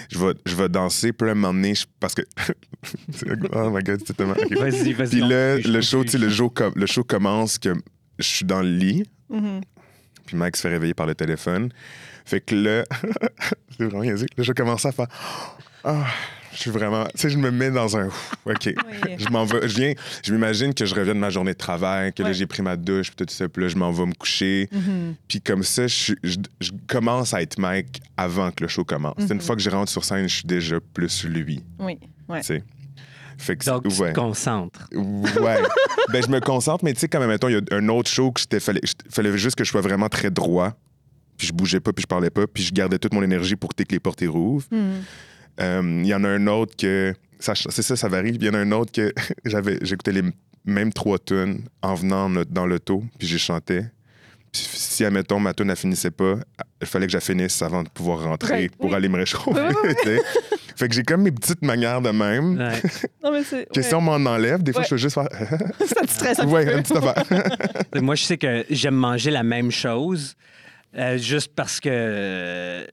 je 0.09 0.17
vais, 0.19 0.33
je 0.45 0.55
vais 0.55 0.69
danser, 0.69 1.11
puis 1.11 1.25
là, 1.25 1.31
à 1.31 1.35
un 1.35 1.35
moment 1.35 1.53
donné, 1.53 1.75
je- 1.75 1.85
parce 1.99 2.15
que... 2.15 2.21
oh 3.53 3.69
my 3.69 3.83
God, 3.83 4.01
c'est 4.05 4.15
tellement... 4.15 4.33
ok. 4.33 4.57
Vas-y, 4.57 4.93
vas-y. 4.93 5.09
Puis 5.09 5.19
là, 5.21 5.57
le 5.57 5.81
show, 5.81 6.03
tu 6.03 6.11
sais, 6.11 6.17
le, 6.17 6.29
show 6.29 6.49
com- 6.49 6.73
le 6.75 6.85
show 6.85 7.03
commence 7.03 7.57
que 7.59 7.73
je 8.19 8.23
suis 8.27 8.45
dans 8.45 8.61
le 8.61 8.69
lit, 8.71 9.03
Mhm. 9.29 9.61
puis 10.25 10.37
Mike 10.37 10.55
se 10.55 10.61
fait 10.61 10.69
réveiller 10.69 10.93
par 10.93 11.07
le 11.07 11.15
téléphone. 11.15 11.69
Fait 12.25 12.39
que 12.41 12.55
là, 12.55 12.83
c'est 13.77 13.85
vraiment. 13.85 14.03
Là, 14.03 14.15
je 14.43 14.51
commence 14.53 14.85
à 14.85 14.91
faire... 14.93 15.07
Ah, 15.87 16.07
je 16.55 16.59
suis 16.61 16.71
vraiment... 16.71 17.05
Tu 17.07 17.11
sais, 17.21 17.29
je 17.29 17.37
me 17.37 17.51
mets 17.51 17.69
dans 17.69 17.97
un... 17.97 18.07
OK. 18.07 18.13
Oui. 18.65 18.73
Je 19.19 19.29
m'en 19.29 19.45
vais, 19.45 19.67
je 19.67 19.75
viens, 19.75 19.93
je 20.23 20.33
m'imagine 20.33 20.73
que 20.73 20.85
je 20.85 20.95
reviens 20.95 21.13
de 21.13 21.19
ma 21.19 21.29
journée 21.29 21.53
de 21.53 21.57
travail, 21.57 22.13
que 22.13 22.23
là, 22.23 22.33
j'ai 22.33 22.47
pris 22.47 22.63
ma 22.63 22.75
douche, 22.75 23.11
puis 23.11 23.25
tout 23.25 23.31
ça, 23.33 23.47
puis 23.47 23.63
là, 23.63 23.69
je 23.69 23.75
m'en 23.75 23.91
vais 23.91 24.05
me 24.05 24.13
coucher. 24.13 24.69
Mhm. 24.71 25.15
Puis 25.27 25.41
comme 25.41 25.63
ça, 25.63 25.85
je, 25.87 26.13
je- 26.23 26.37
je 26.61 26.71
commence 26.87 27.33
à 27.33 27.41
être 27.41 27.59
Mike 27.59 28.01
avant 28.17 28.51
que 28.51 28.63
le 28.63 28.67
show 28.67 28.83
commence. 28.83 29.17
Mhm. 29.19 29.33
Une 29.33 29.41
fois 29.41 29.55
que 29.55 29.61
je 29.61 29.69
rentre 29.69 29.91
sur 29.91 30.03
scène, 30.05 30.27
je 30.27 30.35
suis 30.37 30.45
déjà 30.47 30.77
plus 30.93 31.23
lui, 31.25 31.63
Oui. 31.79 31.97
Ouais. 32.27 32.39
tu 32.41 32.47
sais. 32.47 32.63
Fait 33.37 33.57
que, 33.57 33.65
Donc, 33.65 33.87
tu 33.89 34.01
ouais. 34.01 34.13
te 34.13 34.19
concentres. 34.19 34.87
Ouais. 34.93 35.57
ben, 36.13 36.23
je 36.23 36.29
me 36.29 36.39
concentre, 36.39 36.85
mais 36.85 36.93
tu 36.93 37.01
sais, 37.01 37.09
quand 37.09 37.19
même, 37.19 37.27
mettons, 37.27 37.49
il 37.49 37.55
y 37.55 37.57
a 37.57 37.61
un 37.75 37.89
autre 37.89 38.09
show 38.09 38.31
que 38.31 38.39
j'étais, 38.39 38.61
fallait, 38.61 38.79
fallait 39.09 39.37
juste 39.37 39.57
que 39.57 39.65
je 39.65 39.69
sois 39.71 39.81
vraiment 39.81 40.07
très 40.07 40.31
droit. 40.31 40.73
Puis 41.37 41.47
je 41.47 41.51
bougeais 41.53 41.81
pas, 41.81 41.91
puis 41.91 42.03
je 42.03 42.07
parlais 42.07 42.29
pas, 42.29 42.47
puis 42.47 42.63
je 42.63 42.71
gardais 42.73 42.97
toute 42.97 43.13
mon 43.13 43.21
énergie 43.21 43.57
pour 43.57 43.75
que 43.75 43.83
les 43.89 43.99
portes 43.99 44.23
rouvrent. 44.25 44.65
Mhm. 44.71 45.03
Euh, 45.61 45.81
Il 46.03 46.07
y 46.07 46.13
en 46.13 46.23
a 46.23 46.29
un 46.29 46.47
autre 46.47 46.75
que. 46.77 47.13
C'est 47.39 47.81
ça, 47.81 47.95
ça 47.95 48.07
varie. 48.07 48.31
Il 48.35 48.43
y 48.43 48.49
en 48.49 48.53
a 48.53 48.59
un 48.59 48.71
autre 48.71 48.91
que 48.91 49.13
j'avais, 49.45 49.77
j'écoutais 49.81 50.11
les 50.13 50.23
même 50.65 50.91
trois 50.93 51.19
tunes 51.19 51.61
en 51.81 51.93
venant 51.93 52.25
en- 52.25 52.43
dans 52.49 52.65
l'auto, 52.65 53.03
puis 53.19 53.27
j'ai 53.27 53.37
chanté. 53.37 53.81
Puis 54.51 54.63
si, 54.71 55.03
admettons, 55.05 55.39
ma 55.39 55.53
tune 55.53 55.67
ne 55.67 55.75
finissait 55.75 56.11
pas, 56.11 56.35
il 56.81 56.87
fallait 56.87 57.05
que 57.07 57.11
je 57.11 57.17
la 57.17 57.21
finisse 57.21 57.61
avant 57.61 57.83
de 57.83 57.89
pouvoir 57.89 58.23
rentrer 58.23 58.69
pour 58.69 58.89
oui. 58.89 58.95
aller 58.95 59.09
me 59.09 59.17
réchauffer. 59.17 59.51
Fait 60.77 60.87
que 60.89 60.93
j'ai 60.95 61.03
comme 61.03 61.21
mes 61.23 61.31
petites 61.31 61.61
manières 61.61 62.01
de 62.01 62.09
même. 62.11 62.57
Ouais. 62.57 62.81
Non, 63.23 63.31
mais 63.31 63.43
c'est. 63.43 63.67
Si 63.81 63.93
on 63.95 64.01
m'en 64.01 64.13
enlève, 64.15 64.61
des 64.63 64.71
fois, 64.71 64.81
Ouais. 64.81 64.85
je 64.85 64.89
peux 64.91 64.97
juste 64.97 65.15
faire. 65.15 65.27
Ça 65.87 66.01
te 66.01 66.09
stresse 66.11 66.39
un 66.39 66.47
ouais, 66.47 66.65
peu. 66.65 66.73
une 66.77 66.83
petite 66.83 66.97
affaire. 66.97 67.23
Moi, 68.01 68.15
je 68.15 68.23
sais 68.23 68.37
que 68.37 68.65
j'aime 68.69 68.95
manger 68.95 69.31
la 69.31 69.43
même 69.43 69.71
chose 69.71 70.35
euh, 70.97 71.17
juste 71.17 71.51
parce 71.55 71.79
que 71.79 71.89
euh, 71.91 72.85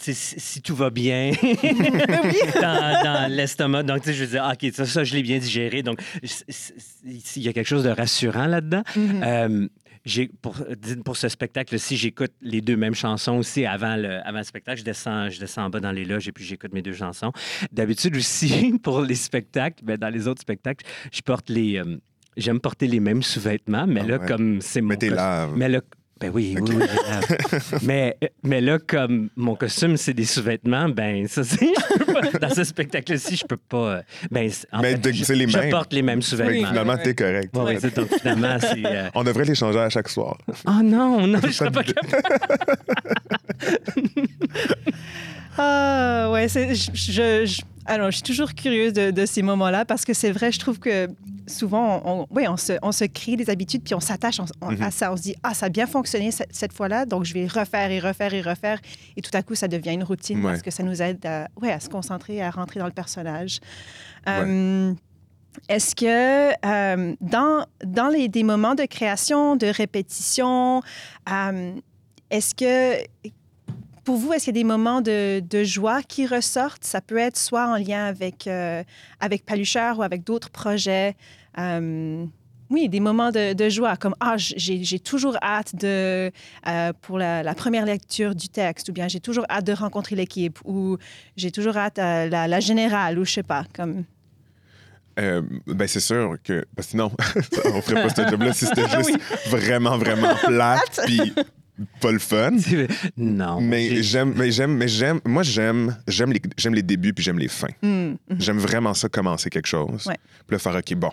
si, 0.00 0.14
si 0.14 0.62
tout 0.62 0.74
va 0.74 0.90
bien 0.90 1.32
dans, 2.60 3.04
dans 3.04 3.30
l'estomac, 3.30 3.82
donc 3.84 4.02
je 4.06 4.12
veux 4.24 4.26
dire, 4.30 4.42
ah, 4.44 4.52
OK, 4.54 4.70
ça, 4.72 4.86
ça, 4.86 5.04
je 5.04 5.14
l'ai 5.14 5.22
bien 5.22 5.38
digéré. 5.38 5.82
Donc, 5.82 6.00
il 7.04 7.42
y 7.42 7.48
a 7.48 7.52
quelque 7.52 7.66
chose 7.66 7.84
de 7.84 7.90
rassurant 7.90 8.46
là-dedans. 8.46 8.82
Mhm. 8.96 9.22
Euh, 9.24 9.68
pour, 10.40 10.56
pour 11.04 11.16
ce 11.18 11.28
spectacle-ci, 11.28 11.96
j'écoute 11.96 12.32
les 12.40 12.62
deux 12.62 12.76
mêmes 12.76 12.94
chansons 12.94 13.36
aussi 13.36 13.66
avant 13.66 13.96
le, 13.96 14.26
avant 14.26 14.38
le 14.38 14.44
spectacle. 14.44 14.78
Je 14.78 14.84
descends, 14.84 15.28
je 15.28 15.38
descends 15.38 15.64
en 15.64 15.70
bas 15.70 15.80
dans 15.80 15.92
les 15.92 16.06
loges 16.06 16.26
et 16.26 16.32
puis 16.32 16.42
j'écoute 16.44 16.72
mes 16.72 16.80
deux 16.82 16.94
chansons. 16.94 17.32
D'habitude 17.70 18.16
aussi, 18.16 18.78
pour 18.82 19.02
les 19.02 19.14
spectacles, 19.14 19.84
ben, 19.84 19.98
dans 19.98 20.08
les 20.08 20.26
autres 20.26 20.40
spectacles, 20.40 20.86
je 21.12 21.20
porte 21.20 21.48
les... 21.50 21.76
euh, 21.78 21.98
J'aime 22.36 22.60
porter 22.60 22.86
les 22.86 23.00
mêmes 23.00 23.22
sous-vêtements, 23.24 23.86
mais 23.88 24.00
Ah 24.04 24.06
là, 24.08 24.18
ouais. 24.18 24.26
comme 24.26 24.60
c'est 24.62 24.80
mon... 24.80 24.94
Mais 24.98 25.10
laves. 25.10 25.52
Mais 25.56 25.68
là, 25.68 25.80
ben 26.20 26.30
oui, 26.34 26.54
oui, 26.60 26.70
oui, 26.76 26.84
je 27.70 27.76
mais, 27.86 28.16
mais 28.42 28.60
là, 28.60 28.78
comme 28.78 29.30
mon 29.36 29.54
costume, 29.56 29.96
c'est 29.96 30.12
des 30.12 30.26
sous-vêtements, 30.26 30.88
ben 30.90 31.26
ça, 31.26 31.42
c'est... 31.44 31.66
je 31.66 32.38
Dans 32.38 32.50
ce 32.50 32.62
spectacle-ci, 32.64 33.36
je 33.36 33.44
peux 33.46 33.56
pas... 33.56 33.76
euh, 33.76 34.02
Ben, 34.30 34.50
en 34.72 34.82
Mais 34.82 34.92
fait, 34.92 34.98
de- 34.98 35.12
je, 35.12 35.24
c'est 35.24 35.34
les 35.34 35.48
je 35.48 35.56
mêmes. 35.58 35.70
porte 35.70 35.92
les 35.94 36.02
mêmes 36.02 36.20
sous-vêtements. 36.22 36.68
finalement, 36.68 36.96
t'es 36.98 37.14
correct. 37.14 37.56
Ouais, 37.56 37.62
ouais, 37.64 37.90
donc 37.90 38.08
finalement, 38.20 38.56
c'est... 38.60 38.84
euh, 38.84 39.08
On 39.14 39.24
devrait 39.24 39.44
les 39.44 39.54
changer 39.54 39.78
à 39.78 39.88
chaque 39.88 40.08
soir. 40.10 40.36
Oh 40.66 40.82
non, 40.84 41.26
non, 41.26 41.40
je 41.42 41.50
serais 41.52 41.70
pas 41.70 41.82
capable. 41.84 42.22
Ah, 45.58 46.28
ouais, 46.32 46.48
c'est, 46.48 46.74
je, 46.74 46.90
je, 46.94 47.44
je- 47.46 47.62
alors, 47.86 48.10
je 48.10 48.16
suis 48.16 48.22
toujours 48.22 48.54
curieuse 48.54 48.92
de, 48.92 49.10
de 49.10 49.26
ces 49.26 49.42
moments-là 49.42 49.84
parce 49.84 50.04
que 50.04 50.14
c'est 50.14 50.30
vrai, 50.30 50.52
je 50.52 50.58
trouve 50.60 50.78
que 50.78 51.08
souvent, 51.50 52.00
on, 52.04 52.26
on, 52.30 52.56
se, 52.56 52.72
on 52.82 52.92
se 52.92 53.04
crée 53.04 53.36
des 53.36 53.50
habitudes 53.50 53.82
puis 53.84 53.94
on 53.94 54.00
s'attache 54.00 54.38
Mhm. 54.62 54.82
à 54.82 54.90
ça. 54.90 55.12
On 55.12 55.16
se 55.16 55.22
dit, 55.22 55.34
ah, 55.42 55.52
ça 55.52 55.66
a 55.66 55.68
bien 55.68 55.86
fonctionné 55.86 56.30
cette, 56.30 56.54
cette 56.54 56.72
fois-là, 56.72 57.04
donc 57.04 57.24
je 57.24 57.34
vais 57.34 57.46
refaire 57.46 57.90
et 57.90 57.98
refaire 58.00 58.32
et 58.32 58.40
refaire. 58.40 58.78
Et 59.16 59.20
tout 59.22 59.30
à 59.34 59.42
coup, 59.42 59.54
ça 59.54 59.68
devient 59.68 59.92
une 59.92 60.04
routine 60.04 60.38
Ouais. 60.42 60.52
parce 60.52 60.62
que 60.62 60.70
ça 60.70 60.82
nous 60.82 61.02
aide 61.02 61.24
à, 61.26 61.48
ouais, 61.60 61.70
à 61.72 61.80
se 61.80 61.88
concentrer, 61.88 62.40
à 62.42 62.50
rentrer 62.50 62.80
dans 62.80 62.86
le 62.86 62.92
personnage. 62.92 63.60
Euh, 64.28 64.94
est-ce 65.68 65.94
que 65.96 66.50
euh, 66.64 67.14
dans, 67.20 67.66
dans 67.84 68.08
les, 68.08 68.28
des 68.28 68.44
moments 68.44 68.74
de 68.74 68.84
création, 68.84 69.56
de 69.56 69.66
répétition, 69.66 70.80
euh, 71.30 71.72
est-ce 72.30 72.54
que 72.54 73.02
pour 74.04 74.16
vous, 74.16 74.32
est-ce 74.32 74.44
qu'il 74.44 74.56
y 74.56 74.58
a 74.58 74.62
des 74.62 74.66
moments 74.66 75.00
de, 75.02 75.40
de 75.40 75.62
joie 75.64 76.02
qui 76.02 76.26
ressortent? 76.26 76.84
Ça 76.84 77.00
peut 77.00 77.18
être 77.18 77.36
soit 77.36 77.66
en 77.68 77.76
lien 77.76 78.06
avec, 78.06 78.46
euh, 78.46 78.82
avec 79.20 79.44
Palucheur 79.44 79.98
ou 79.98 80.02
avec 80.02 80.24
d'autres 80.24 80.50
projets. 80.50 81.16
Euh, 81.58 82.24
oui, 82.70 82.88
des 82.88 83.00
moments 83.00 83.32
de, 83.32 83.52
de 83.52 83.68
joie, 83.68 83.96
comme 83.96 84.14
Ah, 84.20 84.36
j'ai 84.36 85.00
toujours 85.00 85.36
hâte 85.42 85.74
de, 85.74 86.30
euh, 86.68 86.92
pour 87.02 87.18
la, 87.18 87.42
la 87.42 87.54
première 87.54 87.84
lecture 87.84 88.34
du 88.34 88.48
texte, 88.48 88.88
ou 88.88 88.92
bien 88.92 89.08
j'ai 89.08 89.18
toujours 89.18 89.44
hâte 89.50 89.66
de 89.66 89.72
rencontrer 89.72 90.14
l'équipe, 90.14 90.58
ou 90.64 90.96
j'ai 91.36 91.50
toujours 91.50 91.76
hâte 91.76 91.98
à 91.98 92.28
la, 92.28 92.46
la 92.46 92.60
générale, 92.60 93.18
ou 93.18 93.24
je 93.24 93.32
sais 93.32 93.42
pas. 93.42 93.64
Comme... 93.74 94.04
Euh, 95.18 95.42
ben, 95.66 95.88
c'est 95.88 96.00
sûr 96.00 96.36
que. 96.44 96.64
Parce 96.76 96.86
que 96.86 96.90
sinon, 96.92 97.10
on 97.74 97.82
ferait 97.82 98.02
pas 98.02 98.14
ce 98.14 98.30
job-là 98.30 98.52
si 98.52 98.66
c'était 98.66 98.88
juste 98.88 99.18
vraiment, 99.48 99.98
vraiment 99.98 100.34
plate 100.46 101.00
puis 101.04 101.34
pas 102.00 102.12
le 102.12 102.18
fun. 102.18 102.52
non. 103.16 103.60
Mais 103.60 103.88
j'ai- 103.88 104.02
j'aime, 104.02 104.34
mais 104.36 104.50
j'aime, 104.50 104.76
mais 104.76 104.88
j'aime. 104.88 105.20
Moi, 105.24 105.42
j'aime, 105.42 105.96
j'aime 106.06 106.32
les, 106.32 106.40
j'aime 106.56 106.74
les 106.74 106.82
débuts 106.82 107.12
puis 107.12 107.24
j'aime 107.24 107.38
les 107.38 107.48
fins. 107.48 107.68
Hmm, 107.82 107.88
mhm. 107.88 108.16
J'aime 108.38 108.58
vraiment 108.58 108.94
ça, 108.94 109.08
commencer 109.08 109.50
quelque 109.50 109.66
chose. 109.68 110.06
Ouais. 110.06 110.16
Puis 110.46 110.54
là, 110.54 110.58
faire, 110.58 110.74
OK, 110.76 110.94
bon, 110.94 111.10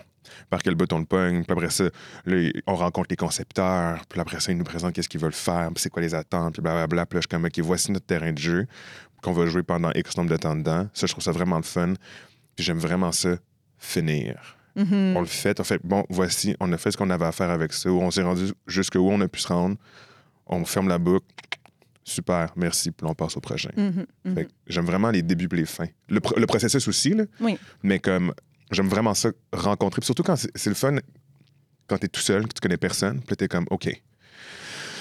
par 0.50 0.62
quel 0.62 0.74
bouton 0.74 0.98
le 0.98 1.04
pogne. 1.04 1.42
Puis 1.44 1.52
après 1.52 1.70
ça, 1.70 1.84
là, 2.26 2.50
on 2.66 2.74
rencontre 2.74 3.08
les 3.10 3.16
concepteurs. 3.16 4.02
Puis 4.08 4.20
après 4.20 4.40
ça, 4.40 4.52
ils 4.52 4.58
nous 4.58 4.64
présentent 4.64 4.92
qu'est-ce 4.94 5.08
qu'ils 5.08 5.20
veulent 5.20 5.32
faire. 5.32 5.68
Puis 5.74 5.82
c'est 5.82 5.90
quoi 5.90 6.02
les 6.02 6.14
attentes. 6.14 6.54
Puis 6.54 6.62
blablabla. 6.62 7.06
Puis 7.06 7.16
là, 7.16 7.20
je 7.20 7.22
suis 7.22 7.28
comme, 7.28 7.44
OK, 7.46 7.58
voici 7.60 7.90
notre 7.92 8.06
terrain 8.06 8.32
de 8.32 8.38
jeu 8.38 8.66
qu'on 9.22 9.32
va 9.32 9.46
jouer 9.46 9.62
pendant 9.62 9.90
X 9.94 10.16
nombre 10.16 10.30
de 10.30 10.36
temps 10.36 10.54
dedans. 10.54 10.88
Ça, 10.94 11.06
je 11.06 11.12
trouve 11.12 11.24
ça 11.24 11.32
vraiment 11.32 11.56
le 11.56 11.62
fun. 11.64 11.94
Puis 12.56 12.64
j'aime 12.64 12.78
vraiment 12.78 13.12
ça, 13.12 13.36
finir. 13.78 14.56
Mhm. 14.76 15.14
On 15.16 15.20
le 15.20 15.26
fait. 15.26 15.58
On 15.60 15.64
fait, 15.64 15.80
bon, 15.82 16.04
voici, 16.08 16.54
on 16.60 16.72
a 16.72 16.76
fait 16.78 16.90
ce 16.92 16.96
qu'on 16.96 17.10
avait 17.10 17.24
à 17.24 17.32
faire 17.32 17.50
avec 17.50 17.72
ça. 17.72 17.90
On 17.90 18.10
s'est 18.10 18.22
rendu 18.22 18.52
jusqu'où 18.66 18.98
on 19.10 19.20
a 19.20 19.28
pu 19.28 19.40
se 19.40 19.48
rendre. 19.48 19.76
On 20.48 20.64
ferme 20.64 20.88
la 20.88 20.98
boucle. 20.98 21.26
Super, 22.04 22.52
merci. 22.56 22.90
Puis 22.90 23.06
on 23.06 23.14
passe 23.14 23.36
au 23.36 23.40
prochain. 23.40 23.70
Mhm, 23.76 24.06
mhm. 24.24 24.34
Fait 24.34 24.44
que 24.46 24.50
j'aime 24.66 24.86
vraiment 24.86 25.10
les 25.10 25.22
débuts 25.22 25.48
et 25.52 25.56
les 25.56 25.66
fins. 25.66 25.88
Le, 26.08 26.20
le 26.36 26.46
processus 26.46 26.88
aussi, 26.88 27.10
là. 27.10 27.24
Oui. 27.40 27.58
Mais 27.82 27.98
comme, 27.98 28.32
j'aime 28.70 28.88
vraiment 28.88 29.12
ça, 29.14 29.30
rencontrer. 29.52 30.00
Puis 30.00 30.06
surtout 30.06 30.22
quand 30.22 30.36
c'est 30.36 30.66
le 30.70 30.74
fun, 30.74 30.96
quand 31.86 31.98
t'es 31.98 32.08
tout 32.08 32.20
seul, 32.20 32.44
que 32.48 32.54
tu 32.54 32.60
connais 32.60 32.76
personne. 32.78 33.20
Puis 33.20 33.36
t'es 33.36 33.48
comme, 33.48 33.66
OK. 33.70 33.90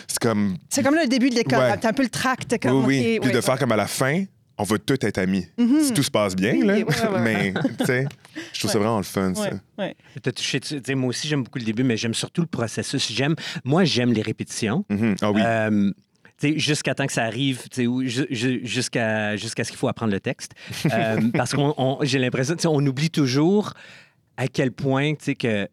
C'est 0.08 0.20
comme, 0.20 0.58
C'est 0.70 0.84
comme 0.84 0.96
le 0.96 1.08
début 1.08 1.30
de 1.30 1.36
l'école. 1.36 1.60
Ouais. 1.60 1.78
T'as 1.78 1.90
un 1.90 1.94
peu 1.94 2.04
le 2.04 2.10
tract. 2.10 2.52
oui, 2.52 2.60
Comme, 2.60 2.86
oui. 2.86 3.18
OK, 3.20 3.26
Puis 3.26 3.34
de 3.36 3.42
faire 3.42 3.58
comme 3.60 3.72
à 3.72 3.76
la 3.78 3.88
fin, 3.88 4.24
on 4.58 4.64
va 4.64 4.78
tous 4.80 4.98
être 5.06 5.18
amis. 5.20 5.46
Mhm. 5.58 5.82
Si 5.84 5.94
tout 5.94 6.04
se 6.04 6.12
passe 6.12 6.36
bien, 6.36 6.54
Oui, 6.54 6.66
là. 6.66 6.74
ouais, 6.76 6.84
ouais, 6.84 7.08
ouais. 7.10 7.22
Mais, 7.22 7.54
tu 7.80 7.86
sais, 7.86 8.08
je 8.54 8.60
trouve 8.60 8.72
ça 8.72 8.80
vraiment 8.80 8.98
le 8.98 9.04
fun, 9.04 9.34
ça. 9.36 9.50
T'as 10.22 10.32
touché, 10.32 10.60
tu 10.60 10.80
sais, 10.84 10.96
moi 10.96 11.10
aussi, 11.10 11.28
j'aime 11.28 11.44
beaucoup 11.44 11.60
le 11.60 11.66
début, 11.66 11.84
mais 11.84 11.98
j'aime 11.98 12.14
surtout 12.14 12.42
le 12.42 12.48
processus. 12.48 13.12
J'aime, 13.12 13.36
moi, 13.64 13.84
j'aime 13.84 14.14
les 14.14 14.22
répétitions. 14.22 14.84
Mhm. 14.90 15.16
Ah 15.22 15.32
oui. 15.32 15.42
Euh, 15.44 15.92
tu 16.40 16.54
sais, 16.54 16.60
jusqu'à 16.60 16.94
temps 16.96 17.08
que 17.08 17.14
ça 17.14 17.24
arrive, 17.24 17.64
tu 17.70 17.82
sais, 17.82 17.88
ou 17.88 18.04
ju- 18.04 18.28
ju- 18.30 18.62
jusqu'à 18.64 19.36
jusqu'à 19.38 19.64
ce 19.64 19.70
qu'il 19.72 19.78
faut 19.80 19.88
apprendre 19.88 20.12
le 20.14 20.20
texte. 20.20 20.54
Euh, 20.94 21.20
parce 21.34 21.54
qu'on 21.54 21.74
on- 21.78 21.98
j'ai 22.04 22.20
l'impression, 22.20 22.56
tu 22.56 22.62
sais, 22.64 22.68
on 22.68 22.86
oublie 22.86 23.10
toujours 23.10 23.74
à 24.38 24.48
quel 24.48 24.72
point, 24.72 25.14
tu 25.16 25.26
sais, 25.26 25.36
que 25.36 25.68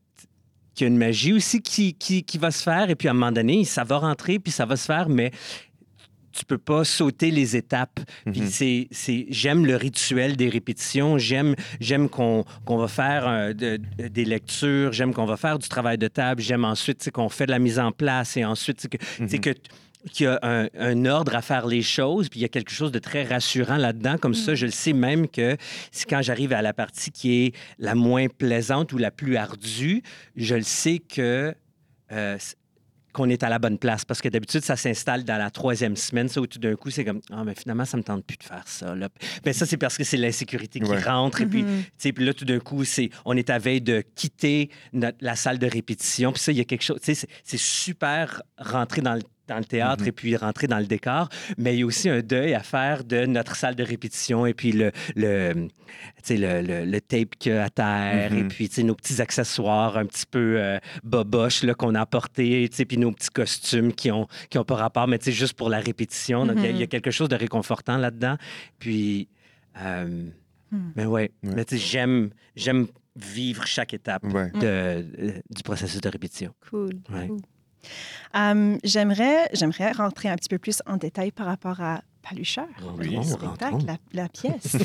qu'il 0.75 0.87
y 0.87 0.91
a 0.91 0.93
une 0.93 0.99
magie 0.99 1.33
aussi 1.33 1.63
qui, 1.63 1.95
qui, 1.95 2.25
qui 2.25 2.37
va 2.37 2.51
se 2.51 2.61
faire. 2.63 2.91
Et 2.91 2.97
puis, 2.97 3.07
à 3.07 3.13
un 3.13 3.15
moment 3.15 3.31
donné, 3.31 3.65
ça 3.65 3.85
va 3.85 3.99
rentrer, 3.99 4.41
puis 4.41 4.51
ça 4.51 4.67
va 4.67 4.75
se 4.77 4.87
faire, 4.87 5.09
mais 5.09 5.31
tu 6.35 6.45
peux 6.45 6.59
pas 6.59 6.85
sauter 6.85 7.31
les 7.31 7.57
étapes. 7.57 8.01
C'est, 8.51 8.89
j'aime 9.31 9.65
le 9.67 9.77
rituel 9.77 10.37
des 10.37 10.49
répétitions, 10.49 11.17
j'aime, 11.19 11.55
j'aime 11.81 12.09
qu'on, 12.09 12.45
qu'on 12.65 12.77
va 12.77 12.89
faire 12.89 13.27
euh, 13.29 13.53
de- 13.53 13.79
de- 13.99 14.09
des 14.09 14.25
lectures, 14.25 14.93
j'aime 14.93 15.15
qu'on 15.15 15.27
va 15.27 15.37
faire 15.37 15.59
du 15.59 15.69
travail 15.69 15.97
de 15.99 16.09
table, 16.09 16.43
j'aime 16.43 16.65
ensuite 16.65 17.11
qu'on 17.13 17.29
fait 17.29 17.47
de 17.47 17.51
la 17.53 17.59
mise 17.59 17.79
en 17.79 17.93
place 17.93 18.37
et 18.37 18.45
ensuite 18.45 18.89
que, 18.89 18.97
sais, 19.29 19.39
que 19.39 19.51
qu'il 20.13 20.25
y 20.25 20.29
a 20.29 20.39
un, 20.43 20.69
un 20.79 21.07
ordre 21.07 21.35
à 21.35 21.41
faire 21.41 21.67
les 21.67 21.81
choses, 21.81 22.29
puis 22.29 22.41
il 22.41 22.43
y 22.43 22.45
a 22.45 22.51
quelque 22.51 22.71
chose 22.73 22.93
de 22.93 22.99
très 22.99 23.23
rassurant 23.25 23.79
là-dedans. 23.79 24.19
Comme 24.19 24.35
ça, 24.35 24.55
je 24.55 24.67
le 24.67 24.71
sais 24.73 24.93
même 24.93 25.29
que 25.29 25.57
quand 26.11 26.21
j'arrive 26.21 26.53
à 26.53 26.61
la 26.61 26.75
partie 26.75 27.11
qui 27.11 27.47
est 27.47 27.53
la 27.79 27.95
moins 27.95 28.27
plaisante 28.29 28.93
ou 28.93 28.99
la 28.99 29.11
plus 29.11 29.37
ardue, 29.37 30.03
je 30.37 30.57
le 30.57 30.63
sais 30.63 30.99
que 30.99 31.55
euh, 32.13 32.37
qu'on 33.15 33.31
est 33.31 33.43
à 33.43 33.49
la 33.49 33.59
bonne 33.59 33.79
place. 33.79 34.05
Parce 34.05 34.21
que 34.21 34.29
d'habitude, 34.29 34.61
ça 34.63 34.77
s'installe 34.77 35.25
dans 35.25 35.39
la 35.39 35.51
troisième 35.51 35.97
semaine, 35.97 36.29
ça, 36.29 36.41
où 36.43 36.47
tout 36.47 36.59
d'un 36.59 36.75
coup, 36.77 36.91
c'est 36.91 37.05
comme 37.07 37.21
Ah, 37.33 37.43
mais 37.45 37.55
finalement, 37.55 37.87
ça 37.87 37.97
me 37.97 38.03
tente 38.03 38.27
plus 38.27 38.37
de 38.37 38.43
faire 38.43 38.65
ça. 38.67 38.95
Là. 38.95 39.09
Ben, 39.45 39.55
ça, 39.55 39.65
c'est 39.65 39.79
parce 39.79 39.97
que 39.97 40.05
c'est 40.05 40.19
l'insécurité 40.19 40.81
qui 40.81 40.91
Ouais. 40.91 41.01
rentre. 41.03 41.41
Et 41.41 41.47
puis, 41.47 41.63
Mhm. 41.63 41.83
tu 41.85 41.93
sais, 41.97 42.13
puis 42.13 42.25
là, 42.27 42.35
tout 42.35 42.45
d'un 42.45 42.59
coup, 42.59 42.85
c'est, 42.85 43.09
on 43.25 43.35
est 43.37 43.49
à 43.49 43.59
veille 43.59 43.81
de 43.81 44.03
quitter 44.15 44.69
notre- 44.93 45.17
la 45.21 45.37
salle 45.37 45.59
de 45.59 45.67
répétition. 45.67 46.33
Puis 46.33 46.43
ça, 46.43 46.53
il 46.53 46.59
y 46.59 46.61
a 46.61 46.65
quelque 46.65 46.83
chose, 46.83 46.99
tu 47.01 47.07
sais, 47.07 47.15
c'est, 47.15 47.29
c'est 47.45 47.59
super 47.61 48.43
rentrer 48.59 49.01
dans 49.01 49.15
le, 49.15 49.23
dans 49.47 49.59
le 49.59 49.65
théâtre 49.65 50.03
Mhm. 50.03 50.09
et 50.09 50.13
puis 50.13 50.37
rentrer 50.37 50.67
dans 50.67 50.79
le 50.79 50.87
décor, 50.87 51.29
mais 51.59 51.75
il 51.75 51.81
y 51.81 51.83
a 51.83 51.87
aussi 51.87 52.09
un 52.09 52.21
deuil 52.21 52.55
à 52.55 52.61
faire 52.61 53.05
de 53.05 53.27
notre 53.27 53.57
salle 53.57 53.75
de 53.75 53.83
répétition 53.83 54.47
et 54.47 54.55
puis 54.55 54.73
le, 54.73 54.91
le, 55.17 55.53
tu 55.55 55.69
sais, 56.23 56.37
le, 56.37 56.63
le- 56.63 56.85
le 56.91 57.01
tape 57.01 57.35
qu'il 57.39 57.53
y 57.53 57.55
a 57.57 57.65
à 57.65 57.71
terre 57.71 58.33
et 58.33 58.43
Mhm. 58.43 58.49
puis 58.49 58.69
tu 58.69 58.77
sais, 58.77 58.83
nos 58.83 58.95
petits 58.95 59.21
accessoires 59.21 59.97
un 59.99 60.07
petit 60.07 60.27
peu 60.27 60.57
euh, 60.59 60.79
boboches 61.03 61.63
là, 61.63 61.75
qu'on 61.75 61.95
a 61.95 62.01
apportés, 62.01 62.69
puis 62.89 62.99
nos 62.99 63.13
petits 63.13 63.31
costumes 63.31 63.93
qui 63.93 64.11
ont, 64.11 64.27
qui 64.51 64.59
ont 64.59 64.65
pas 64.65 64.77
rapport, 64.77 65.07
mais 65.09 65.19
juste 65.23 65.55
pour 65.55 65.69
la 65.69 65.81
répétition. 65.81 66.47
Donc, 66.47 66.57
il 66.59 66.65
y 66.65 66.67
a- 66.69 66.71
y, 66.71 66.83
a 66.83 66.87
quelque 66.87 67.11
chose 67.11 67.29
de 67.29 67.37
réconfortant 67.37 67.97
là-dedans. 67.97 68.37
Puis, 68.79 69.29
euh, 69.81 70.25
Hmm. 70.71 70.91
mais 70.97 71.05
ouais, 71.07 71.31
Ouais. 71.45 71.55
mais 71.57 71.65
tu 71.65 71.79
sais, 71.79 71.85
j'aime, 71.87 72.31
j'aime 72.57 72.87
vivre 73.17 73.65
chaque 73.67 73.95
étape 73.95 74.25
Ouais. 74.25 74.51
de, 74.51 74.59
euh, 74.65 75.03
du 75.51 75.63
processus 75.63 76.01
de 76.01 76.09
répétition. 76.09 76.53
Cool. 76.69 76.91
Ouais. 77.13 77.29
cool. 77.29 77.39
Euh, 78.37 78.77
j'aimerais, 78.85 79.49
j'aimerais 79.53 79.93
rentrer 79.93 80.29
un 80.29 80.37
petit 80.37 80.49
peu 80.49 80.59
plus 80.59 80.83
en 80.87 80.97
détail 80.97 81.31
par 81.31 81.47
rapport 81.47 81.81
à 81.81 82.01
Palucheur, 82.29 82.67
Oui, 82.99 83.17
le 83.17 83.23
spectacle, 83.23 83.85
la, 83.87 83.97
la 84.15 84.29
pièce. 84.31 84.77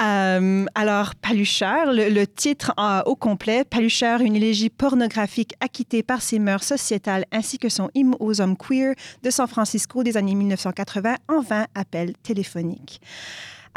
Euh, 0.00 0.64
alors, 0.74 1.14
Palucheur, 1.14 1.92
le, 1.92 2.08
le 2.08 2.26
titre 2.26 2.72
euh, 2.78 3.02
au 3.04 3.16
complet, 3.16 3.64
Palucheur, 3.64 4.22
une 4.22 4.34
élégie 4.34 4.70
pornographique 4.70 5.52
acquittée 5.60 6.02
par 6.02 6.22
ses 6.22 6.38
mœurs 6.38 6.64
sociétales 6.64 7.26
ainsi 7.32 7.58
que 7.58 7.68
son 7.68 7.90
hymne 7.94 8.14
aux 8.18 8.40
hommes 8.40 8.56
queer 8.56 8.94
de 9.22 9.30
San 9.30 9.46
Francisco 9.46 10.02
des 10.02 10.16
années 10.16 10.34
1980 10.34 11.16
en 11.28 11.40
20 11.42 11.66
appels 11.74 12.14
téléphoniques. 12.22 13.02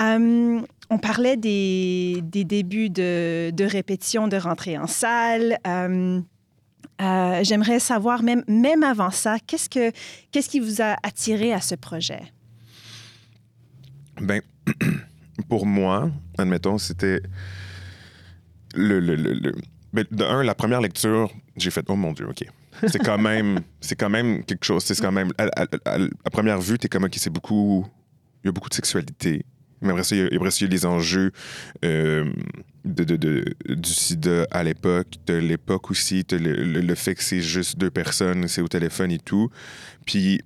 Euh, 0.02 0.62
on 0.90 0.98
parlait 0.98 1.38
des, 1.38 2.22
des 2.24 2.46
débuts 2.46 2.90
de, 2.90 3.52
de, 3.52 3.66
répétition, 3.66 4.28
de 4.28 4.38
rentrée 4.38 4.78
en 4.78 4.88
salle. 4.88 5.58
Euh, 7.04 7.44
J'aimerais 7.44 7.80
savoir, 7.80 8.24
même, 8.24 8.44
même 8.48 8.84
avant 8.84 9.12
ça, 9.12 9.38
qu'est-ce, 9.46 9.70
que, 9.70 9.92
qu'est-ce 10.32 10.50
qui 10.50 10.60
vous 10.60 10.82
a 10.82 10.96
attiré 11.04 11.52
à 11.54 11.60
ce 11.60 11.76
projet? 11.76 12.22
Ben, 14.22 14.42
pour 15.50 15.66
moi, 15.66 16.10
admettons, 16.38 16.78
c'était 16.78 17.22
le, 18.76 19.00
le, 19.00 19.16
le, 19.16 19.52
ben, 19.92 20.06
de 20.10 20.24
un, 20.24 20.44
la 20.44 20.56
première 20.56 20.82
lecture, 20.82 21.30
j'ai 21.58 21.72
fait 21.72 21.86
oh 21.90 21.96
mon 21.96 22.14
dieu, 22.14 22.28
ok. 22.30 22.46
C'est 22.88 23.00
quand 23.00 23.18
même, 23.30 23.60
c'est 23.82 23.96
quand 23.96 24.10
même 24.10 24.44
quelque 24.46 24.64
chose. 24.64 24.84
C'est 24.84 25.00
quand 25.00 25.12
même 25.12 25.32
à, 25.38 25.50
à, 25.86 26.30
première 26.30 26.62
vue, 26.62 26.78
t'es 26.78 26.88
comme 26.88 27.04
ok, 27.04 27.16
c'est 27.18 27.30
beaucoup, 27.30 27.86
il 28.44 28.48
y 28.48 28.50
a 28.50 28.52
beaucoup 28.52 28.70
de 28.70 28.74
sexualité. 28.76 29.46
Mais 29.84 29.92
après 29.92 30.04
ça, 30.04 30.16
il 30.16 30.20
y 30.20 30.22
a, 30.24 30.30
après 30.36 30.52
ça, 30.52 30.58
il 30.62 30.64
y 30.64 30.66
a 30.66 30.72
les 30.72 30.86
enjeux 30.86 31.32
euh, 31.84 32.32
de, 32.86 33.04
de, 33.04 33.16
de, 33.16 33.56
du 33.76 33.90
sida 33.90 34.48
à 34.52 34.64
l'époque, 34.64 35.08
de 35.28 35.36
l'époque 35.36 35.92
aussi, 35.92 36.26
le, 36.32 36.38
le, 36.38 36.82
le, 36.82 36.96
fait 36.96 37.16
que 37.16 37.24
c'est 37.24 37.42
juste 37.42 37.78
deux 37.78 37.92
personnes, 37.92 38.48
c'est 38.48 38.62
au 38.62 38.68
téléphone 38.68 39.12
et 39.12 39.20
tout. 39.20 39.50
Puis, 40.06 40.42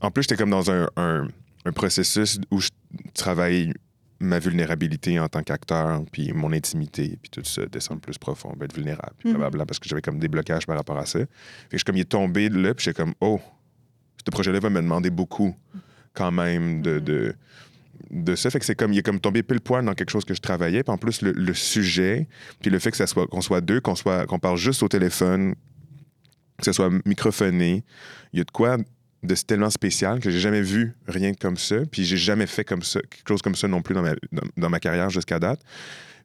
en 0.00 0.10
plus, 0.10 0.22
j'étais 0.22 0.36
comme 0.36 0.50
dans 0.50 0.70
un, 0.70 0.88
un, 0.96 1.28
un, 1.64 1.72
processus 1.72 2.38
où 2.50 2.60
je 2.60 2.68
travaille 3.14 3.72
ma 4.18 4.38
vulnérabilité 4.38 5.20
en 5.20 5.28
tant 5.28 5.42
qu'acteur, 5.42 6.02
puis 6.10 6.32
mon 6.32 6.52
intimité, 6.52 7.18
puis 7.20 7.30
tout 7.30 7.44
ça, 7.44 7.66
descendre 7.66 8.00
plus 8.00 8.16
profond, 8.18 8.54
être 8.62 8.74
vulnérable, 8.74 9.12
puis 9.18 9.30
blablabla, 9.30 9.66
parce 9.66 9.78
que 9.78 9.88
j'avais 9.88 10.02
comme 10.02 10.18
des 10.18 10.28
blocages 10.28 10.66
par 10.66 10.76
rapport 10.76 10.98
à 10.98 11.06
ça. 11.06 11.18
Fait 11.18 11.26
que 11.72 11.78
je 11.78 11.84
comme, 11.84 11.96
il 11.96 12.00
est 12.00 12.04
tombé 12.04 12.48
là, 12.48 12.72
puis 12.74 12.84
j'étais 12.84 13.02
comme, 13.02 13.14
oh, 13.20 13.40
ce 14.24 14.30
projet-là 14.30 14.58
va 14.58 14.70
me 14.70 14.80
demander 14.80 15.10
beaucoup, 15.10 15.54
quand 16.14 16.32
même, 16.32 16.80
de, 16.82 16.98
de, 16.98 17.34
de 18.10 18.34
ça. 18.34 18.50
Fait 18.50 18.58
que 18.58 18.64
c'est 18.64 18.74
comme, 18.74 18.92
il 18.92 18.98
est 18.98 19.02
comme 19.02 19.20
tombé 19.20 19.42
pile 19.42 19.60
poil 19.60 19.84
dans 19.84 19.94
quelque 19.94 20.10
chose 20.10 20.24
que 20.24 20.34
je 20.34 20.40
travaillais, 20.40 20.82
puis 20.82 20.92
en 20.92 20.98
plus, 20.98 21.22
le, 21.22 21.54
sujet, 21.54 22.28
puis 22.60 22.70
le 22.70 22.78
fait 22.78 22.90
que 22.90 22.96
ça 22.96 23.06
soit, 23.06 23.26
qu'on 23.26 23.40
soit 23.40 23.60
deux, 23.60 23.80
qu'on 23.80 23.94
soit, 23.94 24.26
qu'on 24.26 24.38
parle 24.38 24.56
juste 24.56 24.82
au 24.82 24.88
téléphone, 24.88 25.54
que 26.58 26.64
ce 26.64 26.72
soit 26.72 26.90
microphoné, 27.04 27.84
il 28.32 28.38
y 28.38 28.40
a 28.40 28.44
de 28.44 28.50
quoi 28.50 28.78
de 29.22 29.34
tellement 29.34 29.70
spécial 29.70 30.20
que 30.20 30.30
j'ai 30.30 30.38
jamais 30.38 30.62
vu 30.62 30.94
rien 31.08 31.34
comme 31.34 31.56
ça. 31.56 31.76
Puis 31.90 32.04
j'ai 32.04 32.16
jamais 32.16 32.46
fait 32.46 32.64
comme 32.64 32.82
ça, 32.82 33.00
quelque 33.00 33.26
chose 33.26 33.42
comme 33.42 33.56
ça 33.56 33.66
non 33.66 33.82
plus 33.82 33.94
dans 33.94 34.02
ma, 34.02 34.14
dans 34.56 34.70
ma 34.70 34.78
carrière 34.78 35.10
jusqu'à 35.10 35.38
date. 35.38 35.60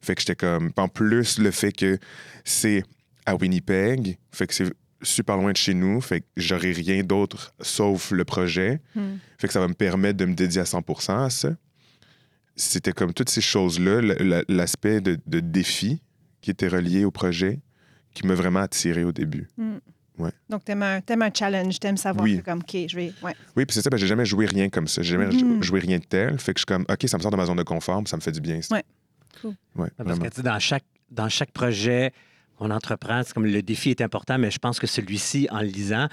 Fait 0.02 0.14
que 0.14 0.20
j'étais 0.20 0.36
comme. 0.36 0.72
En 0.76 0.88
plus, 0.88 1.38
le 1.38 1.50
fait 1.50 1.72
que 1.72 1.98
c'est 2.44 2.84
à 3.24 3.34
Winnipeg, 3.34 4.18
fait 4.32 4.46
que 4.46 4.54
c'est 4.54 4.72
super 5.02 5.36
loin 5.36 5.52
de 5.52 5.56
chez 5.56 5.74
nous, 5.74 6.00
fait 6.00 6.20
que 6.20 6.26
j'aurai 6.36 6.72
rien 6.72 7.02
d'autre 7.02 7.54
sauf 7.60 8.10
le 8.10 8.24
projet. 8.24 8.80
Mm. 8.94 9.16
Fait 9.38 9.46
que 9.46 9.52
ça 9.52 9.60
va 9.60 9.68
me 9.68 9.74
permettre 9.74 10.18
de 10.18 10.24
me 10.24 10.34
dédier 10.34 10.60
à 10.60 10.64
100% 10.64 11.24
à 11.24 11.30
ça. 11.30 11.50
C'était 12.54 12.92
comme 12.92 13.12
toutes 13.12 13.30
ces 13.30 13.40
choses-là, 13.40 14.00
l'aspect 14.48 15.00
de, 15.00 15.18
de, 15.26 15.40
défi 15.40 16.02
qui 16.42 16.50
était 16.50 16.68
relié 16.68 17.04
au 17.04 17.10
projet, 17.10 17.60
qui 18.14 18.26
m'a 18.26 18.34
vraiment 18.34 18.60
attiré 18.60 19.04
au 19.04 19.12
début. 19.12 19.48
Mm. 19.56 19.76
Ouais. 20.18 20.30
Donc, 20.48 20.64
t'aimes 20.64 20.82
un, 20.82 21.00
aimes 21.08 21.22
un 21.22 21.30
challenge, 21.32 21.80
t'aimes 21.80 21.96
savoir 21.96 22.24
oui. 22.24 22.38
que 22.38 22.44
comme, 22.44 22.58
OK, 22.58 22.76
je 22.88 22.94
vais... 22.94 23.12
Ouais. 23.22 23.34
Oui, 23.56 23.64
puis 23.64 23.74
c'est 23.74 23.82
ça, 23.82 23.88
ben, 23.88 23.96
j'ai 23.96 24.06
jamais 24.06 24.26
joué 24.26 24.44
rien 24.46 24.68
comme 24.68 24.86
ça. 24.86 25.02
J'ai 25.02 25.12
jamais 25.12 25.28
mm. 25.28 25.62
joué 25.62 25.80
rien 25.80 25.98
de 25.98 26.04
tel. 26.04 26.38
Fait 26.38 26.52
que 26.52 26.58
je 26.58 26.60
suis 26.60 26.66
comme, 26.66 26.84
OK, 26.88 27.08
ça 27.08 27.16
me 27.16 27.22
sort 27.22 27.30
de 27.30 27.36
ma 27.36 27.46
zone 27.46 27.56
de 27.56 27.62
confort, 27.62 28.02
ça 28.06 28.16
me 28.16 28.22
fait 28.22 28.32
du 28.32 28.40
bien. 28.40 28.60
Oui, 28.70 28.78
cool. 29.40 29.54
Ouais, 29.74 29.88
Parce 29.96 30.18
que, 30.18 30.28
tu 30.28 30.36
sais, 30.36 30.42
dans 30.42 30.58
chaque, 30.58 30.84
dans 31.10 31.28
chaque 31.28 31.52
projet 31.52 32.12
qu'on 32.62 32.70
entreprend, 32.70 33.22
c'est 33.24 33.34
comme 33.34 33.46
le 33.46 33.62
défi 33.62 33.90
est 33.90 34.00
important, 34.00 34.38
mais 34.38 34.50
je 34.50 34.58
pense 34.58 34.78
que 34.78 34.86
celui-ci, 34.86 35.48
en 35.50 35.60
le 35.60 35.66
lisant, 35.66 36.08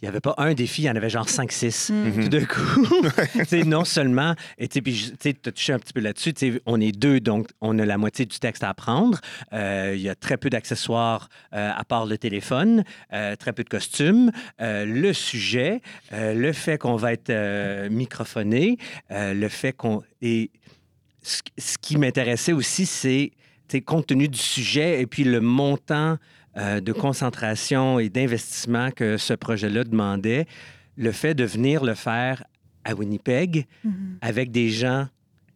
il 0.00 0.06
n'y 0.06 0.08
avait 0.08 0.20
pas 0.20 0.34
un 0.38 0.52
défi, 0.52 0.82
il 0.82 0.86
y 0.86 0.90
en 0.90 0.96
avait 0.96 1.08
genre 1.08 1.28
5-6 1.28 1.92
mm. 1.92 2.24
tout 2.24 2.28
d'un 2.28 2.44
coup. 2.44 3.64
non 3.66 3.84
seulement, 3.84 4.34
et 4.58 4.66
tu 4.66 4.80
as 4.80 5.52
touché 5.52 5.72
un 5.72 5.78
petit 5.78 5.92
peu 5.92 6.00
là-dessus, 6.00 6.34
on 6.66 6.80
est 6.80 6.90
deux, 6.90 7.20
donc 7.20 7.46
on 7.60 7.78
a 7.78 7.86
la 7.86 7.98
moitié 7.98 8.26
du 8.26 8.36
texte 8.40 8.64
à 8.64 8.70
apprendre. 8.70 9.20
Euh, 9.52 9.92
il 9.94 10.02
y 10.02 10.08
a 10.08 10.16
très 10.16 10.38
peu 10.38 10.50
d'accessoires 10.50 11.28
euh, 11.54 11.70
à 11.72 11.84
part 11.84 12.06
le 12.06 12.18
téléphone, 12.18 12.82
euh, 13.12 13.36
très 13.36 13.52
peu 13.52 13.62
de 13.62 13.68
costumes, 13.68 14.32
euh, 14.60 14.84
le 14.84 15.12
sujet, 15.12 15.82
euh, 16.12 16.34
le 16.34 16.52
fait 16.52 16.78
qu'on 16.78 16.96
va 16.96 17.12
être 17.12 17.30
euh, 17.30 17.88
microphoné, 17.88 18.78
le 19.08 19.48
fait 19.48 19.72
qu'on... 19.72 20.02
Et 20.20 20.50
ce, 21.22 21.42
ce 21.56 21.78
qui 21.78 21.96
m'intéressait 21.96 22.52
aussi, 22.52 22.86
c'est 22.86 23.30
compte 23.80 24.06
tenu 24.08 24.28
du 24.28 24.38
sujet 24.38 25.00
et 25.00 25.06
puis 25.06 25.24
le 25.24 25.40
montant 25.40 26.18
euh, 26.56 26.80
de 26.80 26.92
concentration 26.92 27.98
et 27.98 28.08
d'investissement 28.10 28.90
que 28.90 29.16
ce 29.16 29.34
projet-là 29.34 29.84
demandait, 29.84 30.46
le 30.96 31.10
fait 31.12 31.34
de 31.34 31.44
venir 31.44 31.82
le 31.82 31.94
faire 31.94 32.44
à 32.84 32.94
Winnipeg 32.94 33.66
mm 33.84 33.90
-hmm. 33.90 33.94
avec 34.20 34.50
des 34.50 34.68
gens 34.68 35.06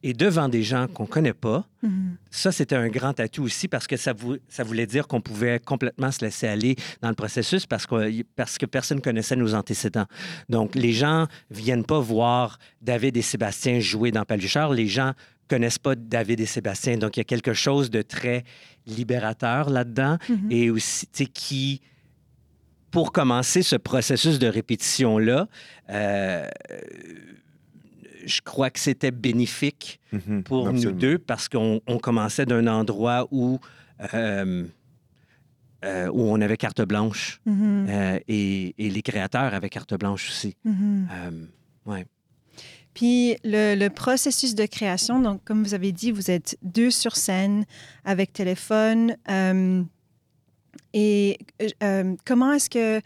et 0.03 0.13
devant 0.15 0.49
des 0.49 0.63
gens 0.63 0.87
qu'on 0.87 1.03
ne 1.03 1.09
connaît 1.09 1.33
pas, 1.33 1.67
mm 1.83 1.89
-hmm. 1.89 2.17
ça, 2.31 2.53
c'était 2.53 2.77
un 2.77 2.89
grand 2.89 3.19
atout 3.19 3.43
aussi 3.43 3.67
parce 3.69 3.87
que 3.87 3.97
ça, 3.97 4.13
vou 4.13 4.37
ça 4.49 4.63
voulait 4.63 4.87
dire 4.87 5.07
qu'on 5.09 5.21
pouvait 5.21 5.59
complètement 5.59 6.13
se 6.13 6.25
laisser 6.25 6.47
aller 6.47 6.77
dans 7.03 7.09
le 7.09 7.15
processus 7.15 7.67
parce 7.67 7.87
que, 7.87 8.23
parce 8.37 8.57
que 8.57 8.67
personne 8.67 8.99
ne 8.99 9.03
connaissait 9.03 9.37
nos 9.37 9.53
antécédents. 9.55 10.07
Donc, 10.49 10.75
les 10.75 10.93
gens 10.93 11.27
ne 11.51 11.57
viennent 11.63 11.85
pas 11.85 11.99
voir 11.99 12.59
David 12.81 13.17
et 13.17 13.23
Sébastien 13.23 13.81
jouer 13.81 14.11
dans 14.13 14.25
Paluchard. 14.25 14.71
Les 14.73 14.87
gens 14.99 15.13
connaissent 15.49 15.79
pas 15.79 15.95
David 15.95 16.41
et 16.41 16.47
Sébastien. 16.47 16.97
Donc, 16.99 17.17
il 17.17 17.21
y 17.21 17.23
a 17.23 17.25
quelque 17.25 17.55
chose 17.55 17.91
de 17.91 18.03
très 18.03 18.45
libérateur 18.87 19.71
là-dedans 19.71 20.19
mm 20.29 20.35
-hmm. 20.35 20.53
et 20.53 20.71
aussi, 20.71 21.07
tu 21.07 21.25
sais, 21.25 21.27
qui, 21.27 21.81
pour 22.91 23.13
commencer 23.13 23.63
ce 23.63 23.77
processus 23.77 24.39
de 24.39 24.47
répétition-là, 24.47 25.49
euh, 25.91 26.47
je 28.25 28.41
crois 28.43 28.71
que 28.71 28.81
c'était 28.81 29.13
bénéfique 29.13 30.01
mm 30.13 30.19
-hmm. 30.19 30.43
pour 30.43 30.69
Absolument. 30.69 30.93
nous 30.93 30.99
deux 30.99 31.19
parce 31.19 31.49
qu'on 31.49 31.81
commençait 32.03 32.47
d'un 32.47 32.67
endroit 32.67 33.21
où, 33.31 33.59
euh, 34.15 34.65
euh, 35.85 36.09
où 36.17 36.21
on 36.35 36.41
avait 36.41 36.57
carte 36.57 36.83
blanche 36.93 37.41
mm 37.47 37.53
-hmm. 37.55 38.21
et, 38.29 38.75
et, 38.85 38.89
les 38.97 39.03
créateurs 39.03 39.51
avaient 39.55 39.75
carte 39.79 39.95
blanche 40.03 40.25
aussi. 40.31 40.53
ouais. 41.87 42.05
Puis 42.97 43.37
le, 43.45 43.89
processus 43.89 44.55
de 44.55 44.65
création, 44.65 45.21
donc 45.21 45.45
comme 45.45 45.63
vous 45.63 45.75
avez 45.75 45.93
dit, 45.93 46.13
vous 46.13 46.31
êtes 46.31 46.57
deux 46.63 46.91
sur 46.91 47.15
scène 47.15 47.67
avec 48.07 48.33
téléphone. 48.33 49.19
Euh, 49.29 49.83
et 50.95 51.37
euh, 51.83 52.17
comment 52.25 52.55
est-ce 52.55 52.71
que 52.71 53.03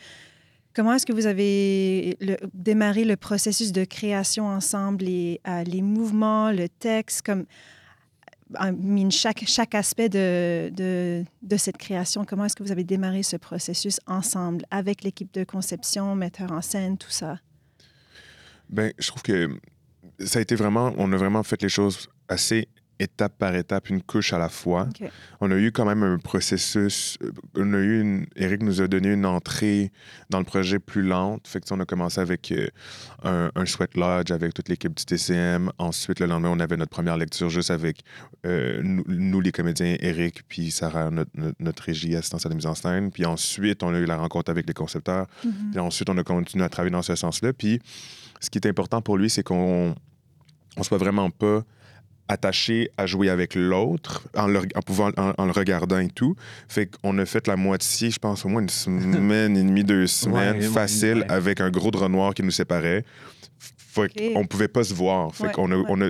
comment 0.74 0.92
est-ce 0.92 1.04
que 1.04 1.12
vous 1.12 1.26
avez 1.26 2.16
démarré 2.54 3.04
le 3.04 3.16
processus 3.16 3.72
de 3.72 3.82
création 3.82 4.46
ensemble, 4.46 5.04
les, 5.06 5.40
euh, 5.48 5.64
les 5.64 5.82
mouvements, 5.82 6.52
le 6.52 6.68
texte, 6.68 7.22
comme 7.22 7.46
chaque, 9.10 9.42
chaque 9.48 9.74
aspect 9.74 10.08
de, 10.08 10.70
de, 10.72 11.24
de 11.42 11.56
cette 11.56 11.78
création, 11.78 12.24
comment 12.24 12.44
est-ce 12.44 12.54
que 12.54 12.62
vous 12.62 12.72
avez 12.72 12.84
démarré 12.84 13.24
ce 13.24 13.36
processus 13.36 13.98
ensemble 14.06 14.64
avec 14.70 15.02
l'équipe 15.02 15.34
de 15.34 15.42
conception, 15.42 16.14
metteur 16.14 16.52
en 16.52 16.62
scène, 16.62 16.96
tout 16.96 17.10
ça? 17.10 17.40
Ben, 18.68 18.92
je 19.00 19.08
trouve 19.08 19.22
que 19.22 19.58
ça 20.24 20.38
a 20.38 20.42
été 20.42 20.54
vraiment, 20.54 20.92
on 20.96 21.12
a 21.12 21.16
vraiment 21.16 21.42
fait 21.42 21.62
les 21.62 21.68
choses 21.68 22.08
assez 22.28 22.68
étape 23.00 23.38
par 23.38 23.54
étape, 23.54 23.88
une 23.88 24.02
couche 24.02 24.32
à 24.32 24.38
la 24.38 24.48
fois. 24.48 24.86
Okay. 24.90 25.10
On 25.40 25.50
a 25.50 25.56
eu 25.56 25.72
quand 25.72 25.86
même 25.86 26.02
un 26.02 26.18
processus. 26.18 27.18
On 27.56 27.72
a 27.72 27.78
eu 27.78 28.00
une, 28.00 28.26
Eric 28.36 28.62
nous 28.62 28.80
a 28.82 28.88
donné 28.88 29.12
une 29.12 29.24
entrée 29.26 29.90
dans 30.28 30.38
le 30.38 30.44
projet 30.44 30.78
plus 30.78 31.02
lente. 31.02 31.48
Fait 31.48 31.60
que 31.60 31.72
on 31.72 31.80
a 31.80 31.84
commencé 31.84 32.20
avec 32.20 32.52
euh, 32.52 32.68
un, 33.22 33.50
un, 33.54 33.64
sweat 33.64 33.96
lodge 33.96 34.30
avec 34.30 34.52
toute 34.52 34.68
l'équipe 34.68 34.94
du 34.94 35.04
TCM. 35.04 35.70
Ensuite, 35.78 36.20
le 36.20 36.26
lendemain, 36.26 36.50
on 36.50 36.60
avait 36.60 36.76
notre 36.76 36.90
première 36.90 37.16
lecture 37.16 37.48
juste 37.48 37.70
avec 37.70 38.02
euh, 38.44 38.80
nous, 38.82 39.04
nous, 39.08 39.40
les 39.40 39.52
comédiens, 39.52 39.96
Eric 40.00 40.42
puis 40.46 40.70
Sarah, 40.70 41.10
notre, 41.10 41.30
notre, 41.34 41.56
notre, 41.58 41.82
régie, 41.82 42.14
assistance 42.14 42.44
à 42.44 42.48
la 42.50 42.54
mise 42.54 42.66
en 42.66 42.74
scène. 42.74 43.10
Puis 43.10 43.24
ensuite, 43.24 43.82
on 43.82 43.94
a 43.94 43.98
eu 43.98 44.04
la 44.04 44.18
rencontre 44.18 44.50
avec 44.50 44.66
les 44.66 44.74
concepteurs. 44.74 45.26
Mm 45.44 45.48
-hmm. 45.48 45.70
Puis 45.70 45.80
ensuite, 45.80 46.10
on 46.10 46.18
a 46.18 46.22
continué 46.22 46.64
à 46.64 46.68
travailler 46.68 46.92
dans 46.92 47.02
ce 47.02 47.14
sens-là. 47.14 47.52
Puis 47.52 47.80
ce 48.40 48.50
qui 48.50 48.58
est 48.58 48.66
important 48.66 49.00
pour 49.02 49.16
lui, 49.16 49.30
c'est 49.30 49.42
qu'on 49.42 49.94
on 50.76 50.82
soit 50.82 50.98
vraiment 50.98 51.30
pas 51.30 51.64
attaché 52.28 52.90
à 52.96 53.06
jouer 53.06 53.28
avec 53.28 53.54
l'autre 53.56 54.22
en, 54.36 54.46
le, 54.46 54.60
en, 54.74 54.82
pouvant, 54.82 55.10
en, 55.16 55.32
en, 55.36 55.44
le 55.46 55.50
regardant 55.50 55.98
et 55.98 56.08
tout. 56.08 56.36
Fait 56.68 56.86
qu'on 56.86 57.18
a 57.18 57.26
fait 57.26 57.46
la 57.48 57.56
moitié, 57.56 58.10
je 58.10 58.18
pense 58.18 58.44
au 58.44 58.48
moins 58.48 58.62
une 58.62 58.68
semaine 58.68 59.56
et 59.56 59.62
demie, 59.62 59.82
deux 59.82 60.06
semaines, 60.06 60.58
ouais, 60.58 60.62
facile, 60.62 61.18
ouais. 61.18 61.30
avec 61.30 61.60
un 61.60 61.70
gros 61.70 61.90
drap 61.90 62.08
noir 62.08 62.32
qui 62.32 62.42
nous 62.42 62.52
séparait. 62.52 63.04
Fait 63.58 64.02
okay. 64.02 64.32
qu'on 64.32 64.46
pouvait 64.46 64.68
pas 64.68 64.84
se 64.84 64.94
voir. 64.94 65.34
Fait 65.34 65.46
ouais, 65.46 65.52
qu'on 65.52 65.72
a, 65.72 65.76
on 65.88 66.00
a, 66.02 66.08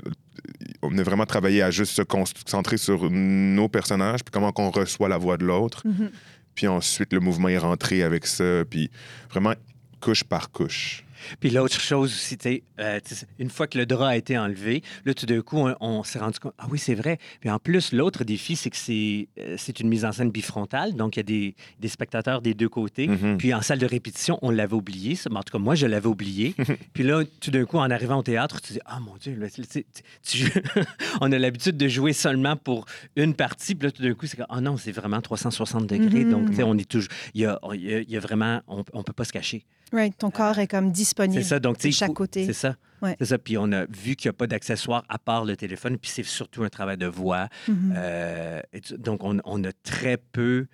on 0.83 0.99
a 0.99 1.03
vraiment 1.03 1.25
travaillé 1.25 1.63
à 1.63 1.71
juste 1.71 1.93
se 1.93 2.03
concentrer 2.03 2.77
sur 2.77 3.11
nos 3.11 3.69
personnages, 3.69 4.23
puis 4.23 4.31
comment 4.31 4.53
qu'on 4.53 4.71
reçoit 4.71 5.09
la 5.09 5.17
voix 5.17 5.39
de 5.39 5.47
l'autre. 5.47 5.87
Mm 5.87 5.91
-hmm. 5.91 6.11
Puis 6.55 6.67
ensuite, 6.69 7.13
le 7.15 7.21
mouvement 7.21 7.49
est 7.49 7.59
rentré 7.59 8.03
avec 8.03 8.27
ça, 8.27 8.65
puis 8.69 8.91
vraiment 9.31 9.55
couche 10.01 10.25
par 10.25 10.51
couche. 10.51 11.05
Puis 11.41 11.51
l'autre 11.51 11.81
chose 11.81 12.11
aussi, 12.13 12.37
euh, 12.81 13.01
une 13.39 13.51
fois 13.51 13.67
que 13.67 13.79
le 13.79 13.87
drap 13.87 14.09
a 14.09 14.17
été 14.17 14.37
enlevé, 14.39 14.83
là, 15.05 15.15
tout 15.15 15.27
d'un 15.27 15.41
coup, 15.43 15.59
on, 15.59 15.75
on 15.81 16.03
s'est 16.03 16.19
rendu 16.19 16.39
compte, 16.39 16.55
ah 16.59 16.67
oui, 16.71 16.79
c'est 16.79 16.95
vrai. 16.95 17.19
Puis 17.41 17.51
en 17.51 17.59
plus, 17.59 17.93
l'autre 17.93 18.25
défi, 18.25 18.57
c'est 18.57 18.71
que 18.71 18.77
c'est 18.77 19.29
euh, 19.39 19.57
une 19.81 19.89
mise 19.89 20.05
en 20.05 20.13
scène 20.13 20.31
bifrontale, 20.31 20.95
donc 20.95 21.17
il 21.17 21.19
y 21.19 21.21
a 21.21 21.25
des, 21.25 21.55
des 21.79 21.89
spectateurs 21.89 22.41
des 22.43 22.55
deux 22.55 22.69
côtés. 22.69 23.09
Mhm. 23.09 23.39
Puis 23.39 23.53
en 23.55 23.63
salle 23.63 23.79
de 23.79 23.87
répétition, 23.87 24.39
on 24.43 24.51
l'avait 24.51 24.75
oublié. 24.75 25.15
ça. 25.15 25.31
En 25.33 25.43
tout 25.43 25.53
cas, 25.53 25.59
moi, 25.59 25.75
je 25.75 25.87
l'avais 25.87 26.07
oublié. 26.09 26.55
Puis 26.93 27.03
là, 27.05 27.23
tout 27.41 27.51
d'un 27.51 27.65
coup, 27.65 27.79
en 27.79 27.91
arrivant 27.91 28.19
au 28.19 28.23
théâtre, 28.23 28.61
tu 28.61 28.75
dis, 28.75 28.81
ah 28.85 29.01
mon 29.01 29.17
Dieu, 29.17 29.35
là, 29.37 29.47
tu 29.51 30.47
on 31.21 31.31
a 31.33 31.39
l'habitude 31.39 31.77
de 31.77 31.89
jouer 31.89 32.13
seulement 32.13 32.57
pour 32.57 32.87
une 33.17 33.35
partie. 33.35 33.75
Puis 33.75 33.87
là, 33.87 33.93
tout 33.93 34.03
d'un 34.03 34.15
coup, 34.15 34.27
c'est 34.27 34.37
comme, 34.37 34.47
ah 34.49 34.61
non, 34.61 34.77
c'est 34.77 34.93
vraiment 34.93 35.21
360 35.21 35.87
degrés. 35.87 36.25
Mhm. 36.25 36.31
Donc, 36.31 36.51
tu 36.51 36.57
sais, 36.57 36.63
on 36.63 36.77
est 36.77 36.89
toujours, 36.89 37.11
il 37.35 37.43
y 37.43 37.47
a, 37.47 37.59
il 37.75 37.81
y 37.83 37.95
a- 37.95 38.01
il 38.01 38.11
y 38.11 38.17
a 38.17 38.21
vraiment, 38.21 38.61
on, 38.67 38.85
on 38.93 39.03
peut 39.03 39.13
pas 39.13 39.25
se 39.25 39.33
cacher. 39.33 39.65
Right, 39.93 40.17
ton 40.17 40.31
corps 40.31 40.59
est 40.59 40.69
comme 40.69 40.93
disponible 40.93 41.43
C'est 41.43 41.49
ça, 41.49 41.61
donc 41.61 41.81
de 41.81 41.91
chaque 41.91 42.13
côté. 42.13 42.47
C'est 42.47 42.53
ça. 42.53 42.77
Ouais. 43.03 43.17
C'est 43.19 43.27
ça. 43.27 43.39
Puis 43.39 43.57
on 43.59 43.73
a 43.73 43.87
vu 43.87 44.15
qu'il 44.15 44.29
n'y 44.29 44.31
a 44.31 44.33
pas 44.35 44.47
d'accessoires 44.47 45.05
à 45.09 45.19
part 45.19 45.45
le 45.45 45.57
téléphone, 45.57 45.99
puis 45.99 46.11
c'est 46.11 46.23
surtout 46.23 46.63
un 46.63 46.69
travail 46.69 46.97
de 46.97 47.07
voix. 47.07 47.49
Mhm. 47.67 47.95
Euh, 47.97 48.61
donc 48.99 49.25
on, 49.25 49.41
on 49.45 49.65
a 49.65 49.73
très 49.85 50.17
peu 50.17 50.67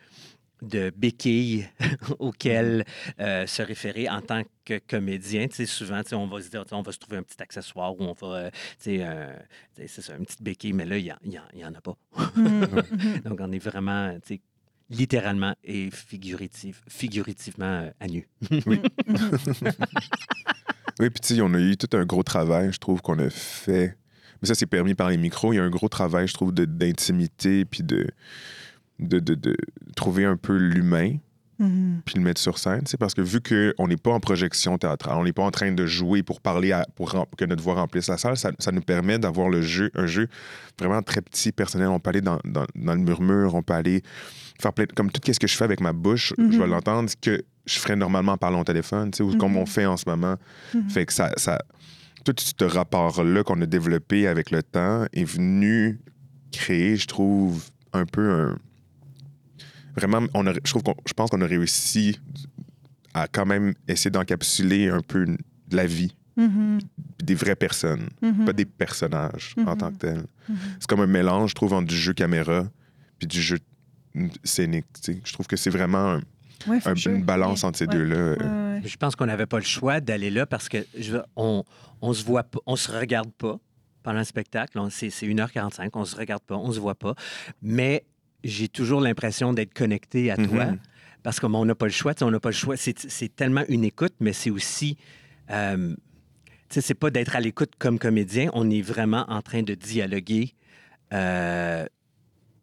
de 0.63 0.91
béquilles 0.97 1.69
auxquelles 2.19 2.85
euh, 3.21 3.47
se 3.47 3.63
référer 3.63 4.09
en 4.09 4.21
tant 4.21 4.43
que 4.65 4.79
comédien. 4.79 5.49
Tu 5.49 5.57
sais, 5.57 5.67
souvent, 5.67 6.03
tu 6.03 6.11
sais, 6.11 6.15
on 6.15 6.27
va 6.27 6.41
se 6.41 6.49
dire, 6.49 6.65
on 6.73 6.83
va 6.83 6.93
se 6.93 6.99
trouver 6.99 7.19
un 7.19 7.23
petit 7.23 7.41
accessoire 7.43 7.95
ou 7.99 8.05
on 8.05 8.13
va, 8.13 8.27
euh, 8.27 8.51
tu 8.51 8.57
sais, 8.79 8.99
euh, 9.01 9.35
c'est 9.75 10.03
ça, 10.03 10.17
une 10.17 10.25
petite 10.25 10.43
béquille, 10.43 10.73
mais 10.73 10.87
là, 10.87 10.99
il 10.99 11.15
n'y 11.55 11.65
en, 11.65 11.75
a 11.75 11.81
pas. 11.81 11.97
Mhm, 12.37 12.61
mhm. 12.93 13.21
Donc 13.25 13.39
on 13.41 13.53
est 13.53 13.59
vraiment, 13.59 14.15
tu 14.21 14.35
sais, 14.35 14.41
littéralement 14.91 15.55
et 15.65 15.91
figurativement 15.91 17.65
euh, 17.65 17.91
à 18.01 18.07
nu. 18.07 18.29
Oui, 20.99 21.11
puis 21.11 21.21
tu 21.21 21.35
sais, 21.35 21.41
on 21.43 21.53
a 21.53 21.59
eu 21.59 21.77
tout 21.77 21.95
un 21.95 22.07
gros 22.07 22.23
travail, 22.23 22.73
je 22.73 22.79
trouve, 22.79 23.03
qu'on 23.03 23.19
a 23.19 23.29
fait. 23.29 23.97
Mais 24.41 24.49
ça, 24.49 24.55
c'est 24.55 24.67
permis 24.67 24.95
par 24.95 25.11
les 25.11 25.19
micros. 25.19 25.53
Il 25.53 25.57
y 25.57 25.59
a 25.59 25.63
un 25.63 25.69
gros 25.69 25.91
travail, 25.91 26.27
je 26.27 26.33
trouve, 26.33 26.55
d'intimité, 26.55 27.67
puis 27.67 27.83
de, 27.83 28.07
de, 28.99 29.19
de, 29.19 29.35
de 29.35 29.57
trouver 29.95 30.25
un 30.25 30.39
peu 30.39 30.57
l'humain, 30.57 31.17
Mhm. 31.59 32.03
puis 32.05 32.17
le 32.17 32.21
mettre 32.23 32.41
sur 32.41 32.59
scène. 32.59 32.83
C'est 32.87 32.97
parce 32.99 33.15
que 33.15 33.21
vu 33.23 33.41
qu'on 33.41 33.89
n'est 33.89 33.97
pas 33.97 34.11
en 34.13 34.21
projection 34.21 34.77
théâtrale, 34.79 35.17
on 35.19 35.25
n'est 35.25 35.33
pas 35.33 35.43
en 35.45 35.51
train 35.51 35.73
de 35.73 35.87
jouer 35.87 36.23
pour 36.23 36.41
parler, 36.41 36.73
à- 36.73 36.87
pour 36.95 37.11
rem- 37.13 37.25
que 37.37 37.45
notre 37.47 37.63
voix 37.63 37.75
remplisse 37.75 38.09
la 38.09 38.19
salle, 38.19 38.37
ça, 38.37 38.51
ça 38.59 38.73
nous 38.73 38.83
permet 38.83 39.19
d'avoir 39.19 39.49
le 39.49 39.63
jeu, 39.63 39.91
un 39.95 40.07
jeu 40.07 40.29
vraiment 40.79 41.01
très 41.03 41.23
petit, 41.23 41.53
personnel. 41.53 41.89
On 41.89 41.99
peut 42.01 42.11
aller 42.11 42.21
dans, 42.21 42.39
dans, 42.45 42.67
dans 42.75 42.95
le 42.95 43.01
murmure, 43.01 43.55
on 43.55 43.63
peut 43.63 43.73
aller 43.75 44.03
faire 44.61 44.73
plein. 44.73 44.85
Comme 44.95 45.11
tout 45.11 45.21
ce 45.33 45.39
que 45.41 45.47
je 45.47 45.57
fais 45.57 45.65
avec 45.65 45.81
ma 45.81 45.93
bouche, 45.93 46.35
je 46.37 46.43
vais 46.43 46.65
Mhm. 46.65 46.71
l'entendre, 46.71 47.09
ce 47.11 47.17
que 47.17 47.43
je 47.67 47.79
ferais 47.79 47.97
normalement 47.97 48.33
en 48.33 48.39
parlant 48.39 48.61
au 48.61 48.65
téléphone, 48.65 49.11
ou 49.21 49.37
comme 49.37 49.53
Mhm. 49.53 49.59
on 49.59 49.67
fait 49.67 49.87
en 49.87 49.97
ce 49.97 50.05
moment. 50.07 50.37
Mhm. 50.75 50.91
Fait 50.91 51.07
que 51.07 51.13
ça, 51.13 51.33
ça 51.37 51.59
tout 52.25 52.35
ce 52.39 52.65
rapport-là 52.65 53.45
qu'on 53.45 53.61
a 53.63 53.67
développé 53.67 54.27
avec 54.27 54.51
le 54.51 54.63
temps 54.63 55.05
est 55.13 55.25
venu 55.25 56.01
créer, 56.53 56.97
je 56.97 57.07
trouve, 57.07 57.65
un 57.93 58.05
peu 58.05 58.31
un. 58.31 58.59
Vraiment, 59.97 60.27
on 60.35 60.47
a, 60.47 60.53
je 60.53 60.59
trouve 60.71 60.83
qu'on, 60.83 60.95
je 61.07 61.13
pense 61.15 61.31
qu'on 61.31 61.41
a 61.41 61.47
réussi 61.47 62.19
à 63.15 63.29
quand 63.29 63.47
même 63.47 63.75
essayer 63.89 64.11
d'encapsuler 64.11 64.89
un 64.89 65.01
peu 65.01 65.25
de 65.25 65.37
la 65.77 65.87
vie, 65.87 66.15
Mhm. 66.37 66.81
des 67.23 67.35
vraies 67.35 67.57
personnes, 67.57 68.09
Mhm. 68.23 68.45
pas 68.45 68.53
des 68.53 68.67
personnages 68.67 69.55
en 69.67 69.75
tant 69.77 69.91
que 69.91 69.97
tels. 69.97 70.25
Mhm. 70.49 70.57
C'est 70.81 70.87
comme 70.87 71.01
un 71.01 71.07
mélange, 71.07 71.51
je 71.51 71.55
trouve, 71.55 71.73
entre 71.73 71.87
du 71.87 71.97
jeu 71.97 72.13
caméra 72.13 72.69
puis 73.19 73.27
du 73.27 73.41
jeu 73.41 73.59
scénique. 74.45 74.87
tu 75.03 75.13
sais. 75.15 75.21
Je 75.25 75.33
trouve 75.33 75.47
que 75.47 75.57
c'est 75.57 75.71
vraiment 75.71 76.15
un- 76.15 76.23
Ouais, 76.67 76.81
for 76.81 76.93
un- 76.93 76.97
sure. 76.97 77.13
une 77.13 77.23
balance 77.25 77.63
Ouais. 77.63 77.69
entre 77.69 77.79
ces 77.79 77.87
Ouais. 77.87 77.93
deux-là. 77.95 78.33
Ouais, 78.33 78.43
ouais. 78.83 78.83
Je 78.85 78.97
pense 78.97 79.15
qu'on 79.17 79.27
n'avait 79.27 79.47
pas 79.47 79.59
le 79.59 79.65
choix 79.65 80.01
d'aller 80.01 80.31
là 80.31 80.47
parce 80.47 80.69
que 80.69 80.79
je 80.99 81.17
on, 81.37 81.65
on 82.03 82.13
se 82.13 82.25
voit 82.25 82.43
pas, 82.45 82.59
on 82.67 82.77
se 82.77 82.91
regarde 82.91 83.31
pas 83.33 83.59
pendant 84.03 84.19
le 84.19 84.25
spectacle. 84.25 84.79
On- 84.79 84.91
C'est 84.91 85.11
c'est 85.11 85.27
1h45, 85.27 85.91
on 85.97 86.05
se 86.05 86.17
regarde 86.17 86.43
pas, 86.43 86.57
on 86.57 86.73
se 86.73 86.81
voit 86.81 86.95
pas. 86.95 87.15
Mais 87.63 88.05
j'ai 88.45 88.69
toujours 88.69 89.01
l'impression 89.01 89.53
d'être 89.53 89.75
connecté 89.75 90.31
à 90.31 90.37
toi 90.37 90.67
Mhm. 90.67 90.79
parce 91.23 91.41
qu'on 91.41 91.65
n'a 91.65 91.75
pas 91.75 91.87
le 91.87 91.93
choix. 91.93 92.13
On 92.21 92.31
n'a 92.31 92.41
pas 92.41 92.51
le 92.51 92.55
choix. 92.55 92.77
C'est 92.77 93.35
tellement 93.37 93.65
une 93.69 93.85
écoute, 93.85 94.15
mais 94.21 94.33
c'est 94.33 94.51
aussi. 94.51 94.97
euh, 95.51 95.95
c'est 96.69 96.95
pas 96.95 97.11
d'être 97.11 97.37
à 97.37 97.41
l'écoute 97.41 97.73
comme 97.79 97.99
comédien. 97.99 98.51
On 98.53 98.69
est 98.71 98.83
vraiment 98.83 99.25
en 99.29 99.41
train 99.43 99.63
de 99.63 99.75
dialoguer. 99.75 100.55
euh, 101.13 101.87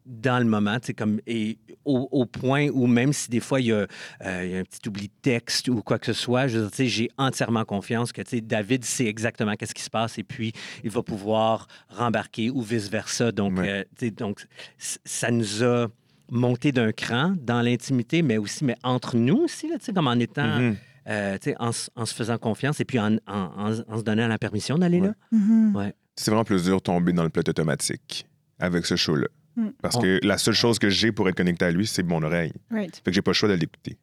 dans 0.05 0.39
le 0.39 0.45
moment, 0.45 0.77
comme, 0.97 1.19
et 1.27 1.57
au, 1.85 2.07
au 2.11 2.25
point 2.25 2.67
où 2.69 2.87
même 2.87 3.13
si 3.13 3.29
des 3.29 3.39
fois 3.39 3.61
il 3.61 3.67
y, 3.67 3.71
a, 3.71 3.85
euh, 4.25 4.41
il 4.43 4.51
y 4.51 4.55
a 4.55 4.59
un 4.59 4.63
petit 4.63 4.87
oubli 4.87 5.07
de 5.07 5.13
texte 5.21 5.67
ou 5.69 5.81
quoi 5.81 5.97
que 5.99 6.05
ce 6.07 6.13
soit, 6.13 6.47
je 6.47 6.59
j'ai 6.77 7.09
entièrement 7.17 7.63
confiance 7.65 8.11
que 8.11 8.21
David 8.39 8.83
sait 8.85 9.05
exactement 9.05 9.53
qu'est-ce 9.55 9.73
qui 9.75 9.81
se 9.83 9.89
passe 9.89 10.17
et 10.19 10.23
puis 10.23 10.51
il 10.83 10.89
va 10.89 11.03
pouvoir 11.03 11.67
rembarquer 11.89 12.49
ou 12.49 12.61
vice-versa. 12.61 13.31
Donc, 13.31 13.57
Ouais. 13.57 13.85
euh, 14.01 14.09
donc 14.11 14.45
ça 14.77 15.31
nous 15.31 15.63
a 15.63 15.87
monté 16.31 16.71
d'un 16.71 16.91
cran 16.91 17.33
dans 17.41 17.61
l'intimité, 17.61 18.21
mais 18.21 18.37
aussi 18.37 18.65
mais 18.65 18.75
entre 18.83 19.15
nous 19.17 19.37
aussi, 19.37 19.67
là, 19.69 19.77
tu 19.77 19.85
sais, 19.85 19.93
comme 19.93 20.07
en 20.07 20.13
étant, 20.19 20.73
euh, 21.07 21.37
tu 21.37 21.49
sais, 21.51 21.55
en, 21.59 21.71
en 21.95 22.05
se 22.05 22.13
faisant 22.13 22.37
confiance 22.37 22.79
et 22.79 22.85
puis 22.85 22.99
en, 22.99 23.15
en- 23.15 23.19
en- 23.27 23.79
en 23.87 23.97
se 23.97 24.03
donnant 24.03 24.27
la 24.27 24.37
permission 24.37 24.77
d'aller 24.77 24.99
Ouais. 25.01 25.07
là. 25.07 25.13
Mhm. 25.31 25.93
C'est 26.15 26.29
vraiment 26.31 26.43
plus 26.43 26.63
dur 26.65 26.77
de 26.77 26.81
tomber 26.81 27.11
dans 27.13 27.23
le 27.23 27.29
pilote 27.29 27.49
automatique 27.49 28.25
avec 28.59 28.85
ce 28.85 28.95
show-là. 28.95 29.27
Mm. 29.55 29.67
Parce 29.81 29.95
On- 29.97 30.01
que 30.01 30.19
la 30.23 30.37
seule 30.37 30.53
chose 30.53 30.79
que 30.79 30.89
j'ai 30.89 31.11
pour 31.11 31.27
être 31.29 31.35
connecté 31.35 31.65
à 31.65 31.71
lui, 31.71 31.85
c'est 31.87 32.03
mon 32.03 32.21
oreille. 32.23 32.53
Right. 32.71 32.95
Fait 32.97 33.11
que 33.11 33.11
j'ai 33.13 33.21
pas 33.21 33.31
le 33.31 33.35
choix 33.35 33.49
de 33.49 33.53
l'écouter. 33.53 33.97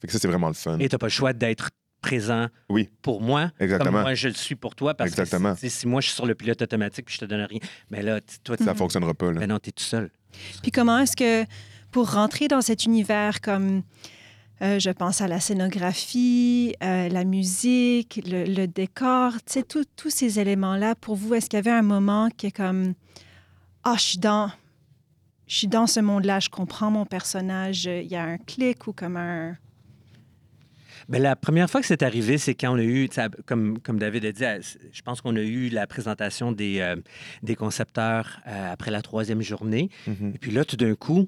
Fait 0.00 0.06
que 0.06 0.12
ça, 0.12 0.18
c'est 0.18 0.28
vraiment 0.28 0.48
le 0.48 0.54
fun. 0.54 0.78
Et 0.78 0.88
tu 0.88 0.94
n'as 0.94 0.98
pas 0.98 1.06
le 1.06 1.10
choix 1.10 1.32
d'être 1.32 1.70
présent 2.00 2.46
Oui. 2.68 2.88
pour 3.02 3.20
moi, 3.20 3.50
Exactement. 3.58 3.90
comme 3.92 4.02
moi 4.02 4.14
je 4.14 4.28
le 4.28 4.34
suis 4.34 4.54
pour 4.54 4.74
toi. 4.76 4.94
Parce 4.94 5.10
Exactement. 5.10 5.54
que 5.54 5.60
si, 5.60 5.68
si 5.70 5.86
moi 5.88 6.00
je 6.00 6.06
suis 6.06 6.14
sur 6.14 6.26
le 6.26 6.34
pilote 6.36 6.62
automatique 6.62 7.06
puis 7.06 7.14
je 7.16 7.20
te 7.20 7.24
donne 7.24 7.42
rien, 7.42 7.58
mais 7.90 8.02
là, 8.02 8.20
t- 8.20 8.36
toi, 8.44 8.56
tu 8.56 8.64
Ça 8.64 8.74
fonctionnera 8.74 9.14
pas, 9.14 9.32
là. 9.32 9.40
ben 9.40 9.48
non, 9.48 9.58
tu 9.58 9.70
es 9.70 9.72
tout 9.72 9.82
seul. 9.82 10.10
Puis 10.62 10.70
comment 10.70 10.98
est-ce 11.00 11.16
que, 11.16 11.44
pour 11.90 12.12
rentrer 12.12 12.46
dans 12.46 12.60
cet 12.60 12.84
univers 12.84 13.40
comme, 13.40 13.82
euh, 14.62 14.78
je 14.78 14.90
pense 14.90 15.20
à 15.20 15.26
la 15.26 15.40
scénographie, 15.40 16.74
euh, 16.84 17.08
la 17.08 17.24
musique, 17.24 18.20
le, 18.26 18.44
le 18.44 18.66
décor, 18.68 19.32
tu 19.44 19.54
sais, 19.60 19.64
tous 19.64 20.10
ces 20.10 20.38
éléments-là, 20.38 20.94
pour 20.94 21.16
vous, 21.16 21.34
est-ce 21.34 21.50
qu'il 21.50 21.56
y 21.56 21.60
avait 21.60 21.70
un 21.70 21.82
moment 21.82 22.28
qui 22.36 22.46
est 22.46 22.52
comme, 22.56 22.94
ah, 23.84 23.94
je 23.96 24.02
suis 24.02 24.18
dans, 24.18 24.50
je 25.48 25.56
suis 25.56 25.66
dans 25.66 25.86
ce 25.86 26.00
monde-là, 26.00 26.40
je 26.40 26.48
comprends 26.50 26.90
mon 26.90 27.06
personnage, 27.06 27.84
il 27.86 28.06
y 28.06 28.16
a 28.16 28.22
un 28.24 28.38
clic 28.38 28.86
ou 28.86 28.92
comme 28.92 29.16
un... 29.16 29.56
Ben, 31.08 31.22
la 31.22 31.36
première 31.36 31.70
fois 31.70 31.80
que 31.80 31.86
c'est 31.86 32.02
arrivé, 32.02 32.36
c'est 32.36 32.54
quand 32.54 32.74
on 32.74 32.78
a 32.78 32.82
eu, 32.82 33.08
comme, 33.46 33.78
comme 33.78 33.98
David 33.98 34.26
a 34.26 34.32
dit, 34.32 34.44
je 34.92 35.00
pense 35.02 35.22
qu'on 35.22 35.36
a 35.36 35.40
eu 35.40 35.70
la 35.70 35.86
présentation 35.86 36.52
des, 36.52 36.80
euh, 36.80 36.96
des 37.42 37.56
concepteurs 37.56 38.40
euh, 38.46 38.72
après 38.72 38.90
la 38.90 39.00
troisième 39.00 39.40
journée. 39.40 39.88
Mhm. 40.06 40.32
Et 40.34 40.38
puis 40.38 40.50
là, 40.50 40.66
tout 40.66 40.76
d'un 40.76 40.94
coup, 40.94 41.26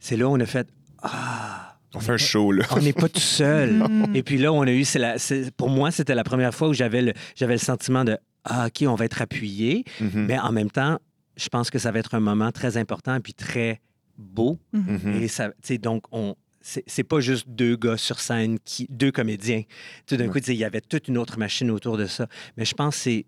c'est 0.00 0.16
là 0.16 0.28
où 0.28 0.32
on 0.32 0.40
a 0.40 0.46
fait 0.46 0.66
Ah, 1.02 1.76
On 1.94 2.00
fait 2.00 2.12
un 2.12 2.16
show, 2.16 2.50
là. 2.50 2.64
on 2.72 2.80
n'est 2.80 2.92
pas 2.92 3.08
tout 3.08 3.20
seul. 3.20 3.74
Mm. 3.88 4.16
Et 4.16 4.22
puis 4.24 4.38
là, 4.38 4.52
on 4.52 4.62
a 4.62 4.72
eu, 4.72 4.84
c'est 4.84 4.98
la, 4.98 5.18
c'est- 5.18 5.52
pour 5.52 5.68
moi, 5.70 5.92
c'était 5.92 6.14
la 6.16 6.24
première 6.24 6.52
fois 6.54 6.68
où 6.68 6.72
j'avais 6.74 7.02
le, 7.02 7.12
j'avais 7.36 7.54
le 7.54 7.58
sentiment 7.60 8.04
de 8.04 8.18
Ah, 8.44 8.66
OK, 8.66 8.84
on 8.88 8.94
va 8.96 9.04
être 9.04 9.22
appuyé. 9.22 9.84
Mhm. 10.00 10.26
Mais 10.26 10.38
en 10.38 10.50
même 10.50 10.70
temps, 10.70 10.98
je 11.36 11.48
pense 11.48 11.70
que 11.70 11.78
ça 11.78 11.90
va 11.90 11.98
être 11.98 12.14
un 12.14 12.20
moment 12.20 12.50
très 12.52 12.76
important 12.76 13.14
et 13.16 13.20
puis 13.20 13.34
très 13.34 13.80
beau. 14.18 14.58
Mhm. 14.72 15.20
Et 15.22 15.28
ça, 15.28 15.48
tu 15.48 15.54
sais, 15.62 15.78
donc, 15.78 16.04
on. 16.12 16.34
C'est 16.60 16.82
c'est 16.88 17.04
pas 17.04 17.20
juste 17.20 17.48
deux 17.48 17.76
gars 17.76 17.96
sur 17.96 18.18
scène, 18.18 18.58
qui, 18.64 18.88
deux 18.90 19.12
comédiens. 19.12 19.62
Tout 20.06 20.16
d'un 20.16 20.26
Ouais. 20.28 20.40
coup, 20.40 20.50
il 20.50 20.54
y 20.56 20.64
avait 20.64 20.80
toute 20.80 21.06
une 21.06 21.16
autre 21.18 21.38
machine 21.38 21.70
autour 21.70 21.96
de 21.96 22.06
ça. 22.06 22.26
Mais 22.56 22.64
je 22.64 22.74
pense 22.74 22.96
que 22.96 23.02
c'est. 23.02 23.26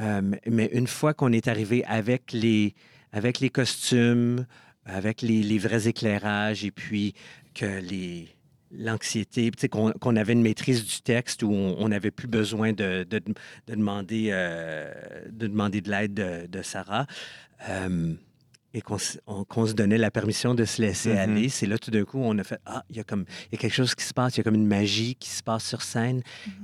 euh, 0.00 0.20
mais- 0.22 0.40
mais 0.50 0.70
une 0.72 0.86
fois 0.86 1.14
qu'on 1.14 1.32
est 1.32 1.48
arrivé 1.48 1.82
avec 1.84 2.32
les, 2.32 2.74
avec 3.12 3.40
les 3.40 3.48
costumes, 3.50 4.46
avec 4.84 5.22
les, 5.22 5.42
les 5.42 5.58
vrais 5.58 5.86
éclairages, 5.88 6.64
et 6.64 6.70
puis 6.70 7.14
que 7.54 7.64
les 7.80 8.28
l'anxiété, 8.72 9.50
tu 9.50 9.60
sais, 9.60 9.68
qu'on 9.68 9.92
qu'on 9.92 10.16
avait 10.16 10.32
une 10.32 10.42
maîtrise 10.42 10.84
du 10.84 11.02
texte 11.02 11.42
où 11.42 11.50
on 11.52 11.88
n'avait 11.88 12.10
plus 12.10 12.28
besoin 12.28 12.72
de, 12.72 13.04
de, 13.08 13.18
de 13.18 13.34
demander, 13.74 14.28
euh, 14.32 14.92
de 15.30 15.46
demander 15.46 15.80
de 15.80 15.90
l'aide 15.90 16.14
de, 16.14 16.46
de 16.46 16.62
Sarah. 16.62 17.06
euh, 17.68 18.14
et 18.74 18.80
qu'on 18.80 18.96
qu'on 19.48 19.66
se 19.66 19.74
donnait 19.74 19.98
la 19.98 20.10
permission 20.10 20.54
de 20.54 20.64
se 20.64 20.80
laisser 20.80 21.10
Mhm. 21.10 21.18
aller, 21.18 21.48
c'est 21.50 21.66
là 21.66 21.76
tout 21.76 21.90
d'un 21.90 22.04
coup 22.04 22.18
on 22.22 22.38
a 22.38 22.42
fait 22.44 22.58
ah 22.64 22.82
il 22.88 22.96
y 22.96 23.00
a 23.00 23.04
comme 23.04 23.26
il 23.50 23.52
y 23.52 23.54
a 23.56 23.58
quelque 23.58 23.74
chose 23.74 23.94
qui 23.94 24.02
se 24.04 24.14
passe, 24.14 24.34
il 24.34 24.38
y 24.38 24.40
a 24.40 24.44
comme 24.44 24.54
une 24.54 24.66
magie 24.66 25.14
qui 25.14 25.28
se 25.28 25.42
passe 25.42 25.66
sur 25.68 25.82
scène. 25.82 26.22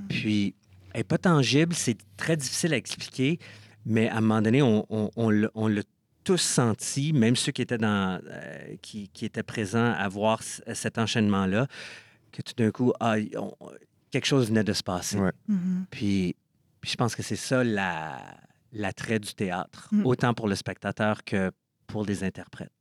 Puis 0.09 0.55
elle 0.93 1.01
n'est 1.01 1.03
pas 1.03 1.19
tangible, 1.19 1.75
c'est 1.75 1.97
très 2.17 2.35
difficile 2.35 2.73
à 2.73 2.77
expliquer, 2.77 3.37
mais 3.85 4.09
à 4.09 4.17
un 4.17 4.21
moment 4.21 4.41
donné 4.41 4.63
on, 4.63 4.87
on- 4.89 5.11
on 5.15 5.29
l'a- 5.29 5.51
on 5.53 5.67
l'a 5.67 5.83
tous 6.29 6.37
senti, 6.41 7.11
même 7.13 7.35
ceux 7.35 7.51
qui 7.51 7.61
étaient 7.63 7.77
dans 7.79 8.19
euh, 8.23 8.75
qui, 8.83 9.09
qui 9.09 9.25
étaient 9.25 9.41
présents 9.55 9.93
à 9.93 10.07
voir 10.07 10.43
c- 10.43 10.61
cet 10.75 10.97
enchaînement 10.99 11.45
là, 11.47 11.65
que 12.31 12.41
tout 12.43 12.53
d'un 12.55 12.69
coup 12.71 12.93
ah, 12.99 13.15
on- 13.35 13.53
quelque 14.11 14.25
chose 14.25 14.47
venait 14.49 14.63
de 14.63 14.73
se 14.73 14.83
passer. 14.83 15.17
Ouais. 15.17 15.31
Mhm. 15.47 15.85
Puis, 15.89 16.35
puis 16.81 16.91
je 16.91 16.95
pense 16.95 17.15
que 17.15 17.23
c'est 17.23 17.35
ça 17.35 17.63
la- 17.63 18.21
l'attrait 18.73 19.17
du 19.19 19.33
théâtre, 19.33 19.87
Mm. 19.91 20.05
autant 20.05 20.33
pour 20.35 20.47
le 20.47 20.53
spectateur 20.55 21.23
que 21.23 21.51
pour 21.87 22.05
les 22.05 22.23
interprètes. 22.23 22.71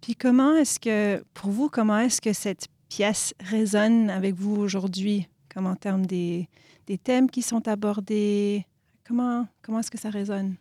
Puis 0.00 0.16
comment 0.16 0.56
est-ce 0.56 0.80
que, 0.80 1.22
pour 1.34 1.50
vous, 1.50 1.68
comment 1.68 1.98
est-ce 1.98 2.20
que 2.20 2.32
cette 2.32 2.66
pièce 2.88 3.32
résonne 3.40 4.10
avec 4.10 4.34
vous 4.34 4.56
aujourd'hui? 4.56 5.28
comme 5.54 5.66
en 5.66 5.76
termes 5.76 6.06
des, 6.06 6.48
des 6.86 6.96
thèmes 6.96 7.28
qui 7.30 7.42
sont 7.42 7.68
abordés? 7.68 8.66
Comment, 9.06 9.46
comment 9.62 9.80
est-ce 9.80 9.90
que 9.90 9.98
ça 9.98 10.08
résonne? 10.10 10.56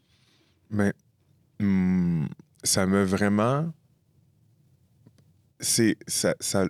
Mais 0.69 0.91
hum, 1.61 2.27
ça 2.63 2.85
me 2.85 3.03
vraiment. 3.03 3.71
C'est. 5.59 5.97
Ça, 6.07 6.35
ça, 6.39 6.67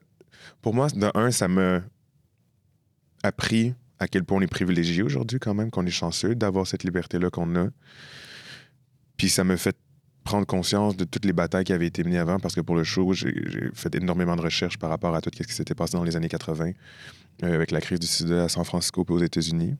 pour 0.61 0.73
moi, 0.73 0.87
de 0.89 1.09
un, 1.15 1.31
ça 1.31 1.47
m'a 1.47 1.81
appris 3.23 3.73
à 3.99 4.07
quel 4.07 4.23
point 4.23 4.39
on 4.39 4.41
est 4.41 4.47
privilégié 4.47 5.03
aujourd'hui, 5.03 5.39
quand 5.39 5.53
même, 5.53 5.69
qu'on 5.69 5.85
est 5.85 5.91
chanceux 5.91 6.33
d'avoir 6.35 6.65
cette 6.65 6.83
liberté-là 6.83 7.29
qu'on 7.29 7.55
a. 7.55 7.67
Puis 9.15 9.29
ça 9.29 9.43
me 9.43 9.55
fait 9.55 9.77
prendre 10.23 10.45
conscience 10.45 10.97
de 10.97 11.03
toutes 11.03 11.25
les 11.25 11.33
batailles 11.33 11.63
qui 11.63 11.73
avaient 11.73 11.87
été 11.87 12.03
menées 12.03 12.17
avant, 12.17 12.39
parce 12.39 12.55
que 12.55 12.61
pour 12.61 12.75
le 12.75 12.83
show, 12.83 13.13
j'ai 13.13 13.31
fait 13.73 13.93
énormément 13.95 14.35
de 14.35 14.41
recherches 14.41 14.77
par 14.77 14.89
rapport 14.89 15.15
à 15.15 15.21
tout 15.21 15.29
ce 15.35 15.43
qui 15.43 15.53
s'était 15.53 15.75
passé 15.75 15.97
dans 15.97 16.03
les 16.03 16.15
années 16.15 16.29
80, 16.29 16.71
euh, 17.43 17.53
avec 17.53 17.71
la 17.71 17.81
crise 17.81 17.99
du 17.99 18.07
sida 18.07 18.45
à 18.45 18.49
San 18.49 18.63
Francisco 18.63 19.05
et 19.07 19.11
aux 19.11 19.19
États-Unis. 19.19 19.75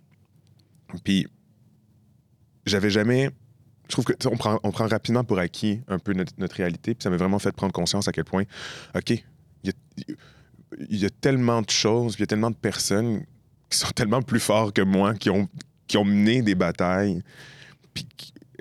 Puis 1.04 1.28
j'avais 2.66 2.90
jamais. 2.90 3.32
Je 3.92 3.96
trouve 3.98 4.06
que 4.06 4.14
on 4.30 4.38
prend, 4.38 4.58
on 4.64 4.72
prend 4.72 4.88
rapidement 4.88 5.26
pour 5.26 5.38
acquis 5.38 5.82
un 5.90 6.00
peu 6.00 6.14
notre, 6.14 6.32
notre 6.38 6.56
réalité, 6.56 6.96
puis 6.96 7.04
ça 7.04 7.10
m'a 7.10 7.18
vraiment 7.18 7.40
fait 7.40 7.52
prendre 7.52 7.74
conscience 7.74 8.08
à 8.08 8.14
quel 8.14 8.24
point, 8.24 8.44
OK, 8.96 9.10
il 9.10 9.24
y 9.66 9.70
a, 9.70 9.74
il 10.90 10.98
y 10.98 11.06
a 11.06 11.10
tellement 11.10 11.62
de 11.62 11.70
choses, 11.70 12.16
il 12.16 12.22
y 12.22 12.24
a 12.24 12.28
tellement 12.28 12.52
de 12.52 12.56
personnes 12.56 13.26
qui 13.70 13.78
sont 13.78 13.90
tellement 13.90 14.22
plus 14.22 14.40
forts 14.40 14.72
que 14.72 14.82
moi, 14.82 15.14
qui 15.14 15.30
ont, 15.30 15.50
qui 15.88 15.98
ont 15.98 16.06
mené 16.06 16.42
des 16.42 16.56
batailles, 16.56 17.22
puis 17.94 18.08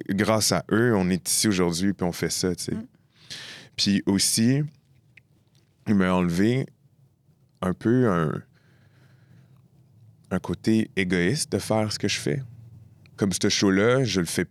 grâce 0.08 0.50
à 0.50 0.64
eux, 0.72 0.96
on 0.96 1.08
est 1.10 1.28
ici 1.28 1.46
aujourd'hui, 1.46 1.92
puis 1.92 2.04
on 2.04 2.10
fait 2.10 2.30
ça, 2.30 2.52
tu 2.56 2.64
sais. 2.64 2.74
Mm. 2.74 2.86
Puis 3.76 4.02
aussi, 4.06 4.62
il 5.86 5.94
m'a 5.94 6.12
enlevé 6.12 6.66
un 7.62 7.72
peu 7.72 8.10
un, 8.10 8.42
un 10.32 10.38
côté 10.40 10.90
égoïste 10.96 11.52
de 11.52 11.58
faire 11.58 11.92
ce 11.92 12.00
que 12.00 12.08
je 12.08 12.18
fais. 12.18 12.42
Comme 13.16 13.30
ce 13.32 13.48
show-là, 13.48 14.04
je 14.04 14.20
le 14.20 14.26
fais. 14.26 14.46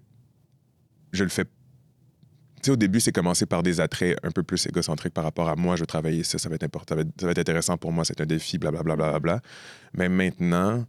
Je 1.11 1.23
le 1.23 1.29
fais. 1.29 1.45
Tu 1.45 2.65
sais, 2.65 2.71
au 2.71 2.75
début, 2.75 2.99
c'est 2.99 3.11
commencé 3.13 3.45
par 3.45 3.63
des 3.63 3.79
attraits 3.79 4.17
un 4.23 4.31
peu 4.31 4.43
plus 4.43 4.65
égocentriques 4.67 5.13
par 5.13 5.23
rapport 5.23 5.47
à 5.49 5.55
moi. 5.55 5.75
Je 5.77 5.81
veux 5.81 5.87
travailler 5.87 6.23
ça, 6.23 6.37
ça 6.37 6.49
va 6.49 6.55
être 6.55 6.63
important, 6.63 6.93
ça 6.93 6.95
va 6.95 7.01
être, 7.01 7.11
ça 7.19 7.25
va 7.25 7.31
être 7.31 7.39
intéressant 7.39 7.77
pour 7.77 7.91
moi, 7.93 8.03
c'est 8.05 8.19
un 8.21 8.25
défi, 8.25 8.57
blablabla. 8.57 8.95
Bla, 8.95 9.09
bla, 9.11 9.19
bla, 9.19 9.39
bla. 9.39 9.41
Mais 9.93 10.09
maintenant, 10.09 10.85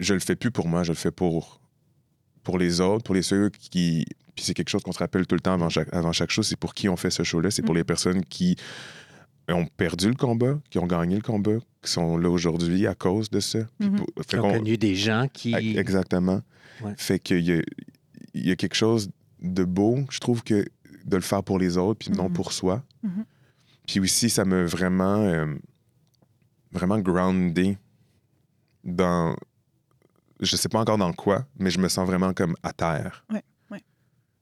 je 0.00 0.14
le 0.14 0.20
fais 0.20 0.36
plus 0.36 0.50
pour 0.50 0.68
moi, 0.68 0.82
je 0.82 0.92
le 0.92 0.96
fais 0.96 1.10
pour, 1.10 1.60
pour 2.42 2.58
les 2.58 2.80
autres, 2.80 3.04
pour 3.04 3.14
les 3.14 3.22
ceux 3.22 3.50
qui. 3.50 4.04
Puis 4.34 4.44
c'est 4.44 4.54
quelque 4.54 4.68
chose 4.70 4.82
qu'on 4.82 4.92
se 4.92 4.98
rappelle 5.00 5.26
tout 5.26 5.34
le 5.34 5.40
temps 5.40 5.52
avant 5.54 5.68
chaque, 5.68 5.92
avant 5.92 6.12
chaque 6.12 6.30
show, 6.30 6.42
c'est 6.42 6.56
pour 6.56 6.72
qui 6.74 6.88
on 6.88 6.96
fait 6.96 7.10
ce 7.10 7.24
show-là, 7.24 7.50
c'est 7.50 7.62
pour 7.62 7.74
Mhm. 7.74 7.78
les 7.80 7.84
personnes 7.84 8.24
qui 8.24 8.56
ont 9.50 9.66
perdu 9.66 10.08
le 10.08 10.14
combat, 10.14 10.58
qui 10.70 10.78
ont 10.78 10.86
gagné 10.86 11.16
le 11.16 11.22
combat, 11.22 11.56
qui 11.82 11.90
sont 11.90 12.16
là 12.16 12.30
aujourd'hui 12.30 12.86
à 12.86 12.94
cause 12.94 13.30
de 13.30 13.40
ça. 13.40 13.58
Puis 13.78 13.90
Mhm. 13.90 13.96
pour- 13.96 14.24
Qui 14.26 14.36
ont 14.36 14.52
connu 14.52 14.78
des 14.78 14.94
gens 14.94 15.26
qui. 15.32 15.54
Exactement. 15.54 16.40
Ouais. 16.82 16.94
Fait 16.96 17.18
qu'il 17.18 17.40
y 17.44 17.52
a, 17.52 17.60
il 18.38 18.48
y 18.48 18.50
a 18.50 18.56
quelque 18.56 18.74
chose 18.76 19.10
de 19.40 19.64
beau, 19.64 19.98
je 20.10 20.18
trouve, 20.20 20.42
que 20.42 20.64
de 21.04 21.16
le 21.16 21.22
faire 21.22 21.42
pour 21.42 21.58
les 21.58 21.76
autres, 21.76 21.98
puis 22.06 22.10
non 22.10 22.24
Mhm. 22.28 22.32
pour 22.32 22.52
soi. 22.52 22.82
Mhm. 23.02 23.24
Puis 23.86 24.00
aussi, 24.00 24.28
ça 24.30 24.44
me 24.44 24.64
vraiment, 24.64 25.22
euh, 25.22 25.54
vraiment 26.72 26.98
groundé 26.98 27.78
dans, 28.84 29.34
je 30.40 30.56
sais 30.56 30.68
pas 30.68 30.80
encore 30.80 30.98
dans 30.98 31.12
quoi, 31.12 31.46
mais 31.58 31.70
je 31.70 31.78
me 31.78 31.88
sens 31.88 32.06
vraiment 32.06 32.32
comme 32.34 32.54
à 32.62 32.72
terre. 32.72 33.24
Ouais, 33.32 33.42
ouais. 33.70 33.82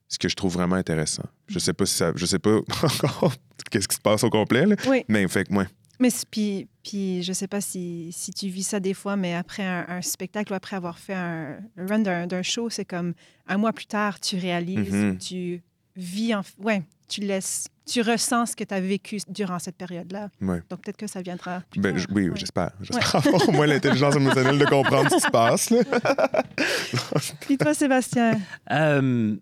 Ce 0.08 0.18
que 0.18 0.28
je 0.28 0.34
trouve 0.36 0.54
vraiment 0.54 0.76
intéressant. 0.76 1.24
Je 1.48 1.58
sais 1.58 1.72
pas 1.72 1.86
si 1.86 1.94
ça, 1.94 2.12
je 2.14 2.26
sais 2.26 2.38
pas 2.38 2.58
encore 2.82 3.32
qu'est-ce 3.70 3.88
qui 3.88 3.96
se 3.96 4.00
passe 4.00 4.24
au 4.24 4.30
complet, 4.30 4.66
là, 4.66 4.76
Oui. 4.88 5.04
mais 5.08 5.26
fait 5.28 5.44
que 5.44 5.52
moi, 5.52 5.66
Mais 5.98 6.08
puis, 6.30 6.68
puis 6.82 7.22
je 7.22 7.32
sais 7.32 7.48
pas 7.48 7.60
si, 7.60 8.10
si 8.12 8.32
tu 8.32 8.48
vis 8.48 8.64
ça 8.64 8.80
des 8.80 8.94
fois, 8.94 9.16
mais 9.16 9.34
après 9.34 9.64
un, 9.64 9.86
un 9.88 10.02
spectacle 10.02 10.52
ou 10.52 10.56
après 10.56 10.76
avoir 10.76 10.98
fait 10.98 11.14
un 11.14 11.58
run 11.76 12.00
d'un 12.00 12.26
d'un 12.26 12.42
show, 12.42 12.68
c'est 12.70 12.84
comme 12.84 13.14
un 13.46 13.56
mois 13.56 13.72
plus 13.72 13.86
tard, 13.86 14.20
tu 14.20 14.36
réalises, 14.36 14.92
Mhm. 14.92 15.18
tu 15.18 15.62
vis 15.96 16.34
en... 16.34 16.42
Ouais, 16.58 16.82
tu 17.08 17.20
laisses... 17.22 17.68
Tu 17.88 18.02
ressens 18.02 18.46
ce 18.46 18.56
que 18.56 18.64
tu 18.64 18.74
as 18.74 18.80
vécu 18.80 19.18
durant 19.28 19.58
cette 19.60 19.76
période-là. 19.76 20.28
ouais. 20.40 20.60
Donc 20.68 20.82
peut-être 20.82 20.96
que 20.96 21.06
ça 21.06 21.22
viendra 21.22 21.62
plus 21.70 21.80
Ben, 21.80 21.94
tard. 21.96 22.04
oui, 22.12 22.28
Ouais. 22.28 22.36
j'espère. 22.36 22.72
J'espère 22.80 23.14
avoir 23.26 23.48
au 23.48 23.52
moins 23.52 23.66
l'intelligence 23.68 24.16
émotionnelle 24.16 24.58
de 24.58 24.64
comprendre 24.66 25.08
ce 25.08 25.14
qui 25.14 25.20
se 25.22 25.30
passe. 25.30 25.70
Là. 25.70 25.78
Puis 27.42 27.56
toi, 27.56 27.74
Sébastien? 27.74 28.40
Euh, 28.72 29.36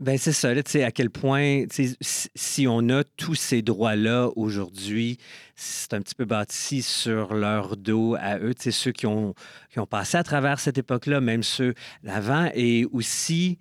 ben 0.00 0.16
c'est 0.16 0.32
ça, 0.32 0.54
là, 0.54 0.62
à 0.62 0.90
quel 0.90 1.10
point, 1.10 1.64
si, 2.00 2.66
on 2.66 2.88
a 2.88 3.04
tous 3.04 3.34
ces 3.34 3.60
droits-là 3.60 4.30
aujourd'hui, 4.34 5.18
c'est 5.54 5.92
un 5.92 6.00
petit 6.00 6.14
peu 6.14 6.24
bâti 6.24 6.80
sur 6.80 7.34
leur 7.34 7.76
dos 7.76 8.16
à 8.18 8.38
eux, 8.38 8.54
ceux 8.58 8.92
qui 8.92 9.06
ont, 9.06 9.34
qui 9.70 9.78
ont 9.78 9.86
passé 9.86 10.16
à 10.16 10.22
travers 10.22 10.58
cette 10.58 10.78
époque-là, 10.78 11.20
même 11.20 11.42
ceux 11.42 11.74
d'avant, 12.02 12.50
et 12.54 12.86
aussi, 12.92 13.58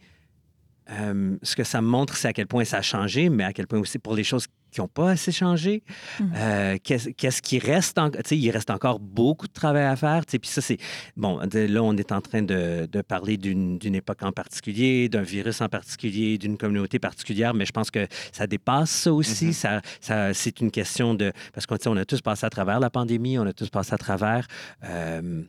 euh, 0.92 1.36
ce 1.44 1.58
que 1.58 1.66
ça 1.66 1.82
montre, 1.82 2.16
c'est 2.16 2.30
à 2.30 2.34
quel 2.34 2.48
point 2.48 2.64
ça 2.64 2.78
a 2.78 2.82
changé, 2.82 3.28
mais 3.28 3.44
à 3.44 3.52
quel 3.52 3.68
point 3.68 3.80
aussi 3.80 4.00
pour 4.00 4.16
les 4.16 4.24
choses 4.24 4.48
qui 4.72 4.82
n'ont 4.82 4.88
pas 4.88 5.12
assez 5.12 5.32
changé, 5.32 5.84
Mhm. 6.20 6.32
euh, 6.36 6.78
qu'est-ce 6.84 7.42
qui 7.42 7.60
reste 7.60 7.98
en- 7.98 8.10
tu 8.10 8.18
sais, 8.26 8.38
il 8.38 8.50
reste 8.52 8.70
encore 8.70 9.00
beaucoup 9.00 9.48
de 9.48 9.54
travail 9.54 9.84
à 9.86 9.96
faire. 9.96 10.24
Puis 10.26 10.40
ça, 10.44 10.62
c'est. 10.62 10.78
Bon, 11.18 11.40
de- 11.46 11.60
là, 11.68 11.82
on 11.84 11.96
est 11.98 12.12
en 12.12 12.22
train 12.22 12.42
de, 12.42 12.88
de 12.92 13.02
parler 13.02 13.38
d'une 13.38 13.80
époque 13.96 14.24
en 14.24 14.32
particulier, 14.32 15.10
d'un 15.10 15.22
virus 15.24 15.62
en 15.62 15.70
particulier, 15.70 16.38
d'une 16.38 16.58
communauté 16.58 17.00
particulière, 17.00 17.54
mais 17.54 17.66
je 17.66 17.72
pense 17.72 17.90
que 17.92 18.08
ça 18.32 18.48
dépasse 18.48 18.90
ça 18.92 19.14
aussi. 19.14 19.48
Mhm. 19.48 19.54
ça, 19.54 19.82
ça, 20.02 20.34
c'est 20.34 20.60
une 20.62 20.72
question 20.72 21.14
de. 21.16 21.32
Parce 21.54 21.66
qu'on 21.66 21.98
a 21.98 22.06
tous 22.06 22.22
passé 22.22 22.46
à 22.46 22.50
travers 22.50 22.80
la 22.80 22.90
pandémie, 22.90 23.38
on 23.40 23.46
a 23.48 23.54
tous 23.54 23.70
passé 23.70 23.94
à 23.94 23.98
travers. 23.98 24.48
euh, 24.86 25.44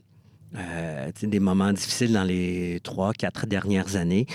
euh, 0.57 1.11
des 1.23 1.39
moments 1.39 1.73
difficiles 1.73 2.13
dans 2.13 2.25
les 2.25 2.81
trois, 2.83 3.13
quatre 3.13 3.47
dernières 3.47 3.95
années. 3.95 4.27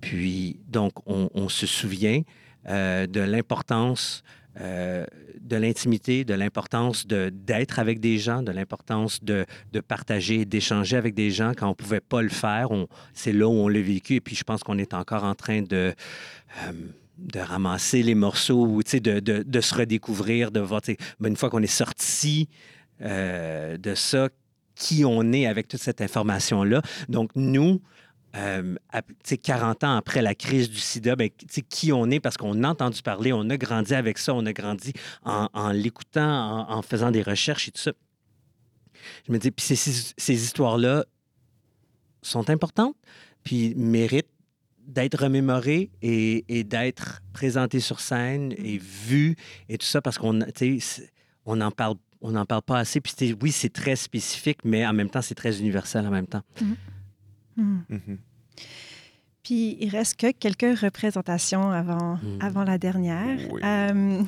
Puis, 0.00 0.60
donc, 0.68 0.92
on, 1.06 1.28
on 1.34 1.48
se 1.48 1.66
souvient 1.66 2.20
euh, 2.68 3.06
de 3.06 3.20
l'importance 3.20 4.22
euh, 4.60 5.04
de 5.40 5.56
l'intimité, 5.56 6.24
de 6.24 6.32
l'importance 6.32 7.06
d'être 7.06 7.78
avec 7.78 8.00
des 8.00 8.18
gens, 8.18 8.42
de 8.42 8.52
l'importance 8.52 9.22
de, 9.22 9.44
partager, 9.86 10.44
d'échanger 10.44 10.96
avec 10.96 11.14
des 11.14 11.30
gens 11.30 11.52
quand 11.56 11.66
on 11.66 11.70
ne 11.70 11.74
pouvait 11.74 12.00
pas 12.00 12.22
le 12.22 12.28
faire. 12.28 12.68
C'est 13.12 13.32
là 13.32 13.48
où 13.48 13.52
on 13.52 13.68
l'a 13.68 13.82
vécu. 13.82 14.14
Et 14.14 14.20
puis, 14.20 14.36
je 14.36 14.44
pense 14.44 14.62
qu'on 14.62 14.78
est 14.78 14.94
encore 14.94 15.24
en 15.24 15.34
train 15.34 15.62
de... 15.62 15.92
euh, 16.66 16.72
ramasser 17.36 18.02
les 18.02 18.14
morceaux, 18.14 18.80
de, 18.82 19.20
de, 19.20 19.60
se 19.60 19.74
redécouvrir, 19.74 20.50
de 20.50 20.60
voir, 20.60 20.80
ben, 21.20 21.28
une 21.28 21.36
fois 21.36 21.50
qu'on 21.50 21.62
est 21.62 21.66
sorti 21.66 22.48
de 23.00 23.94
ça, 23.94 24.28
qui 24.74 25.04
on 25.04 25.32
est 25.32 25.46
avec 25.46 25.68
toute 25.68 25.80
cette 25.80 26.00
information-là. 26.00 26.82
Donc, 27.08 27.30
nous, 27.34 27.80
euh, 28.36 28.74
à- 28.90 29.02
tu 29.02 29.14
sais, 29.24 29.38
40 29.38 29.84
ans 29.84 29.96
après 29.96 30.22
la 30.22 30.34
crise 30.34 30.68
du 30.68 30.78
sida, 30.78 31.14
ben, 31.16 31.30
qui 31.68 31.92
on 31.92 32.10
est 32.10 32.20
parce 32.20 32.36
qu'on 32.36 32.64
a 32.64 32.68
entendu 32.68 33.02
parler, 33.02 33.32
on 33.32 33.48
a 33.50 33.56
grandi 33.56 33.94
avec 33.94 34.18
ça, 34.18 34.34
on 34.34 34.44
a 34.46 34.52
grandi 34.52 34.92
en, 35.24 35.70
l'écoutant, 35.70 36.68
en, 36.68 36.82
faisant 36.82 37.10
des 37.10 37.22
recherches 37.22 37.68
et 37.68 37.70
tout 37.70 37.80
ça. 37.80 37.92
Je 39.26 39.32
me 39.32 39.38
dis, 39.38 39.50
puis 39.50 39.64
ces, 39.64 40.32
histoires-là 40.32 41.04
sont 42.22 42.50
importantes, 42.50 42.96
puis 43.44 43.74
méritent 43.76 44.30
d'être 44.86 45.22
remémorées 45.22 45.90
et, 46.02 46.64
d'être 46.64 47.22
présentées 47.32 47.80
sur 47.80 48.00
scène 48.00 48.52
et 48.58 48.78
vues 48.78 49.36
et 49.68 49.78
tout 49.78 49.86
ça 49.86 50.02
parce 50.02 50.18
qu'on 50.18 50.40
on 51.46 51.60
en 51.60 51.70
parle 51.70 51.96
on 52.24 52.30
n'en 52.30 52.46
parle 52.46 52.62
pas 52.62 52.78
assez. 52.78 53.02
Puis 53.02 53.36
oui, 53.42 53.52
c'est 53.52 53.68
très 53.68 53.96
spécifique, 53.96 54.60
mais 54.64 54.86
en 54.86 54.94
même 54.94 55.10
temps, 55.10 55.20
c'est 55.20 55.34
très 55.34 55.60
universel 55.60 56.06
en 56.06 56.10
même 56.10 56.26
temps. 56.26 56.42
Mhm. 57.56 57.84
Mhm. 57.88 58.18
Puis 59.42 59.76
il 59.78 59.90
reste 59.90 60.16
que 60.18 60.30
quelques 60.32 60.78
représentations 60.78 61.70
avant, 61.70 62.14
Mhm. 62.22 62.38
avant 62.40 62.64
la 62.64 62.78
dernière. 62.78 63.38
Oui. 63.52 63.60
Euh, 63.62 64.22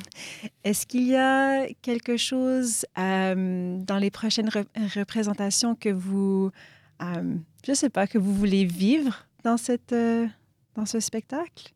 Est-ce 0.63 0.85
qu'il 0.85 1.07
y 1.07 1.15
a 1.15 1.65
quelque 1.81 2.17
chose 2.17 2.85
euh, 2.99 3.77
dans 3.79 3.97
les 3.97 4.11
prochaines 4.11 4.49
re- 4.49 4.65
représentations 4.95 5.73
que 5.75 5.89
vous, 5.89 6.51
euh, 7.01 7.35
je 7.65 7.73
sais 7.73 7.89
pas, 7.89 8.05
que 8.05 8.19
vous 8.19 8.33
voulez 8.35 8.65
vivre 8.65 9.25
dans, 9.43 9.57
cette, 9.57 9.91
euh, 9.93 10.27
dans 10.75 10.85
ce 10.85 10.99
spectacle? 10.99 11.73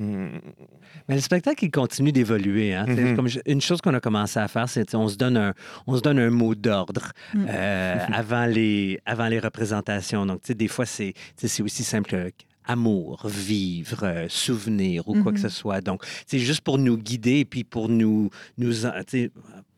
Mais 0.00 1.14
le 1.14 1.20
spectacle, 1.20 1.64
il 1.64 1.70
continue 1.70 2.12
d'évoluer. 2.12 2.74
hein. 2.74 2.86
Mhm. 2.86 3.16
comme 3.16 3.28
je- 3.28 3.40
une 3.46 3.60
chose 3.60 3.80
qu'on 3.80 3.94
a 3.94 4.00
commencé 4.00 4.38
à 4.38 4.48
faire, 4.48 4.68
c'est 4.68 4.94
on 4.94 5.08
se 5.08 5.16
donne 5.16 5.36
un, 5.36 5.54
on 5.86 5.96
se 5.96 6.00
donne 6.02 6.18
un 6.18 6.30
mot 6.30 6.54
d'ordre 6.54 7.12
Mhm. 7.34 7.46
euh, 7.48 7.96
avant, 8.12 8.46
les, 8.46 8.98
avant 9.06 9.28
les 9.28 9.38
représentations. 9.38 10.26
Donc, 10.26 10.42
tu 10.42 10.48
sais, 10.48 10.54
des 10.54 10.68
fois, 10.68 10.86
c'est 10.86 11.14
aussi 11.60 11.84
simple 11.84 12.10
que 12.10 12.32
amour, 12.66 13.26
vivre, 13.26 14.00
euh, 14.04 14.26
souvenir 14.28 15.08
ou 15.08 15.22
quoi 15.22 15.32
que 15.32 15.38
Mhm. 15.38 15.42
ce 15.42 15.48
soit. 15.48 15.80
Donc, 15.80 16.02
c'est 16.26 16.38
juste 16.38 16.60
pour 16.60 16.78
nous 16.78 16.96
guider 16.96 17.38
et 17.40 17.44
puis 17.44 17.64
pour 17.64 17.88
nous, 17.88 18.30
nous 18.58 18.86
en- 18.86 18.92
tu 19.00 19.24
sais, 19.24 19.30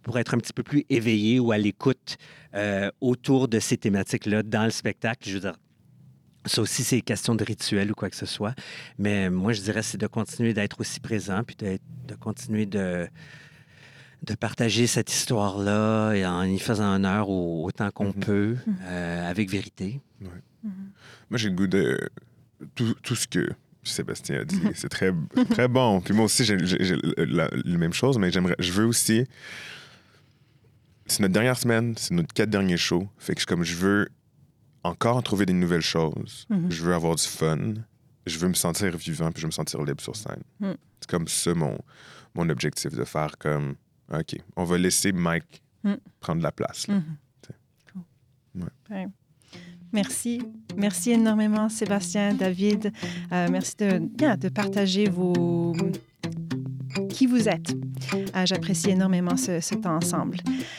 pour 0.03 0.19
être 0.19 0.35
un 0.35 0.39
petit 0.39 0.53
peu 0.53 0.63
plus 0.63 0.85
éveillés 0.91 1.39
ou 1.41 1.53
à 1.53 1.59
l'écoute 1.59 2.17
euh, 2.55 2.91
autour 3.01 3.49
de 3.49 3.59
ces 3.61 3.79
thématiques-là 3.79 4.43
dans 4.43 4.65
le 4.65 4.71
spectacle. 4.71 5.27
Je 5.27 5.35
veux 5.35 5.41
dire, 5.41 5.57
ça 6.45 6.63
aussi, 6.63 6.83
c'est 6.85 7.01
question 7.03 7.35
de 7.35 7.45
rituel 7.45 7.91
ou 7.91 7.95
quoi 7.95 8.11
que 8.11 8.17
ce 8.17 8.27
soit. 8.27 8.55
Mais 8.99 9.31
moi, 9.31 9.53
je 9.53 9.61
dirais, 9.61 9.83
c'est 9.83 9.99
de 9.99 10.07
continuer 10.07 10.55
d'être 10.55 10.81
aussi 10.81 11.01
présent, 11.01 11.43
puis 11.45 11.57
de 11.57 12.15
continuer 12.17 12.67
de, 12.67 13.07
de 14.25 14.35
partager 14.35 14.87
cette 14.87 15.13
histoire-là 15.13 16.13
et 16.15 16.27
en 16.27 16.43
y 16.45 16.59
faisant 16.59 16.95
honneur 16.95 17.29
au- 17.29 17.65
autant 17.67 17.91
qu'on 17.91 18.07
Mhm. 18.09 18.15
peut, 18.15 18.57
Mhm. 18.67 18.77
euh, 18.85 19.31
avec 19.31 19.51
vérité. 19.51 20.01
Moi, 20.21 21.39
j'ai 21.39 21.49
le 21.49 21.55
goût 21.55 21.67
de. 21.67 21.99
Tout, 22.77 22.95
tout 23.03 23.17
ce 23.17 23.27
que 23.27 23.49
Sébastien 23.83 24.41
a 24.41 24.45
dit, 24.45 24.61
c'est 24.77 24.89
très, 24.89 25.13
très 25.51 25.67
bon. 25.67 26.01
Puis 26.01 26.15
moi 26.15 26.27
aussi, 26.27 26.45
j'ai 26.45 26.57
j'ai- 26.65 26.79
j'ai 26.85 26.97
la, 27.17 27.49
la 27.53 27.79
même 27.79 27.93
chose, 27.93 28.19
mais 28.19 28.31
j'aimerais. 28.31 28.55
Je 28.61 28.71
veux 28.71 28.85
aussi. 28.87 29.25
C'est 31.07 31.21
notre 31.21 31.33
dernière 31.35 31.59
semaine, 31.59 31.95
c'est 31.97 32.15
notre 32.15 32.33
quatre 32.33 32.51
derniers 32.51 32.77
shows. 32.77 33.09
Fait 33.19 33.35
que 33.35 33.41
je, 33.41 33.47
comme 33.47 33.65
je 33.65 33.75
veux 33.75 34.09
encore 34.85 35.17
en 35.17 35.23
trouver 35.23 35.47
des 35.47 35.53
nouvelles 35.53 35.81
choses. 35.81 36.47
Mhm. 36.51 36.71
Je 36.71 36.83
veux 36.83 36.95
avoir 36.95 37.15
du 37.17 37.23
fun. 37.25 37.75
Je 38.27 38.39
veux 38.39 38.49
me 38.49 38.55
sentir 38.55 38.97
vivant 38.97 39.31
puis 39.33 39.41
je 39.41 39.47
veux 39.47 39.49
me 39.49 39.53
sentir 39.53 39.83
libre 39.83 40.01
sur 40.01 40.15
scène. 40.17 40.43
Mhm. 40.61 40.77
C'est 41.01 41.11
comme 41.11 41.29
ça 41.29 41.55
mon, 41.55 41.79
mon 42.35 42.49
objectif 42.49 42.93
de 42.93 43.05
faire 43.05 43.37
comme. 43.39 43.75
OK, 44.13 44.37
on 44.57 44.65
va 44.65 44.79
laisser 44.79 45.13
Mike 45.13 45.63
Mhm. 45.85 45.97
prendre 46.21 46.43
la 46.43 46.53
place. 46.53 46.87
là. 46.87 47.01
Cool. 47.93 48.71
Ouais. 48.91 49.09
Merci. 49.93 50.41
Merci 50.77 51.11
énormément, 51.11 51.69
Sébastien, 51.69 52.35
David. 52.35 52.93
Euh, 53.33 53.49
merci 53.51 53.75
de, 53.79 54.37
de 54.37 54.49
partager 54.49 55.09
vos... 55.09 55.75
qui 57.09 57.27
vous 57.27 57.49
êtes. 57.49 57.75
Euh, 58.15 58.45
J'apprécie 58.45 58.91
énormément 58.91 59.37
ce, 59.37 59.61
ce 59.61 59.75
temps 59.75 59.97
ensemble. 59.97 60.39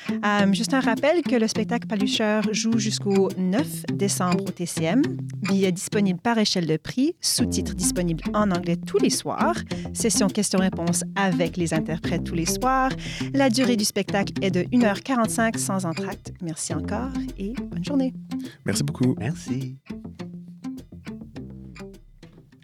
Euh, 0.09 0.53
juste 0.53 0.73
un 0.73 0.79
rappel 0.79 1.21
que 1.21 1.35
le 1.35 1.47
spectacle 1.47 1.87
Palucheur 1.87 2.43
joue 2.51 2.77
jusqu'au 2.77 3.29
9 3.37 3.85
décembre 3.93 4.43
au 4.45 4.51
TCM. 4.51 5.01
Billets 5.41 5.71
disponibles 5.71 6.19
par 6.19 6.37
échelle 6.37 6.65
de 6.65 6.77
prix, 6.77 7.15
sous-titres 7.21 7.75
disponibles 7.75 8.23
en 8.33 8.51
anglais 8.51 8.77
tous 8.77 8.97
les 8.97 9.09
soirs, 9.09 9.55
session 9.93 10.27
questions-réponses 10.27 11.03
avec 11.15 11.57
les 11.57 11.73
interprètes 11.73 12.23
tous 12.23 12.35
les 12.35 12.45
soirs. 12.45 12.91
La 13.33 13.49
durée 13.49 13.75
du 13.75 13.85
spectacle 13.85 14.33
est 14.41 14.51
de 14.51 14.61
1h45 14.61 15.57
sans 15.57 15.85
entracte. 15.85 16.33
Merci 16.41 16.73
encore 16.73 17.11
et 17.37 17.53
bonne 17.53 17.83
journée. 17.83 18.13
Merci 18.65 18.83
beaucoup. 18.83 19.15
Merci. 19.19 19.77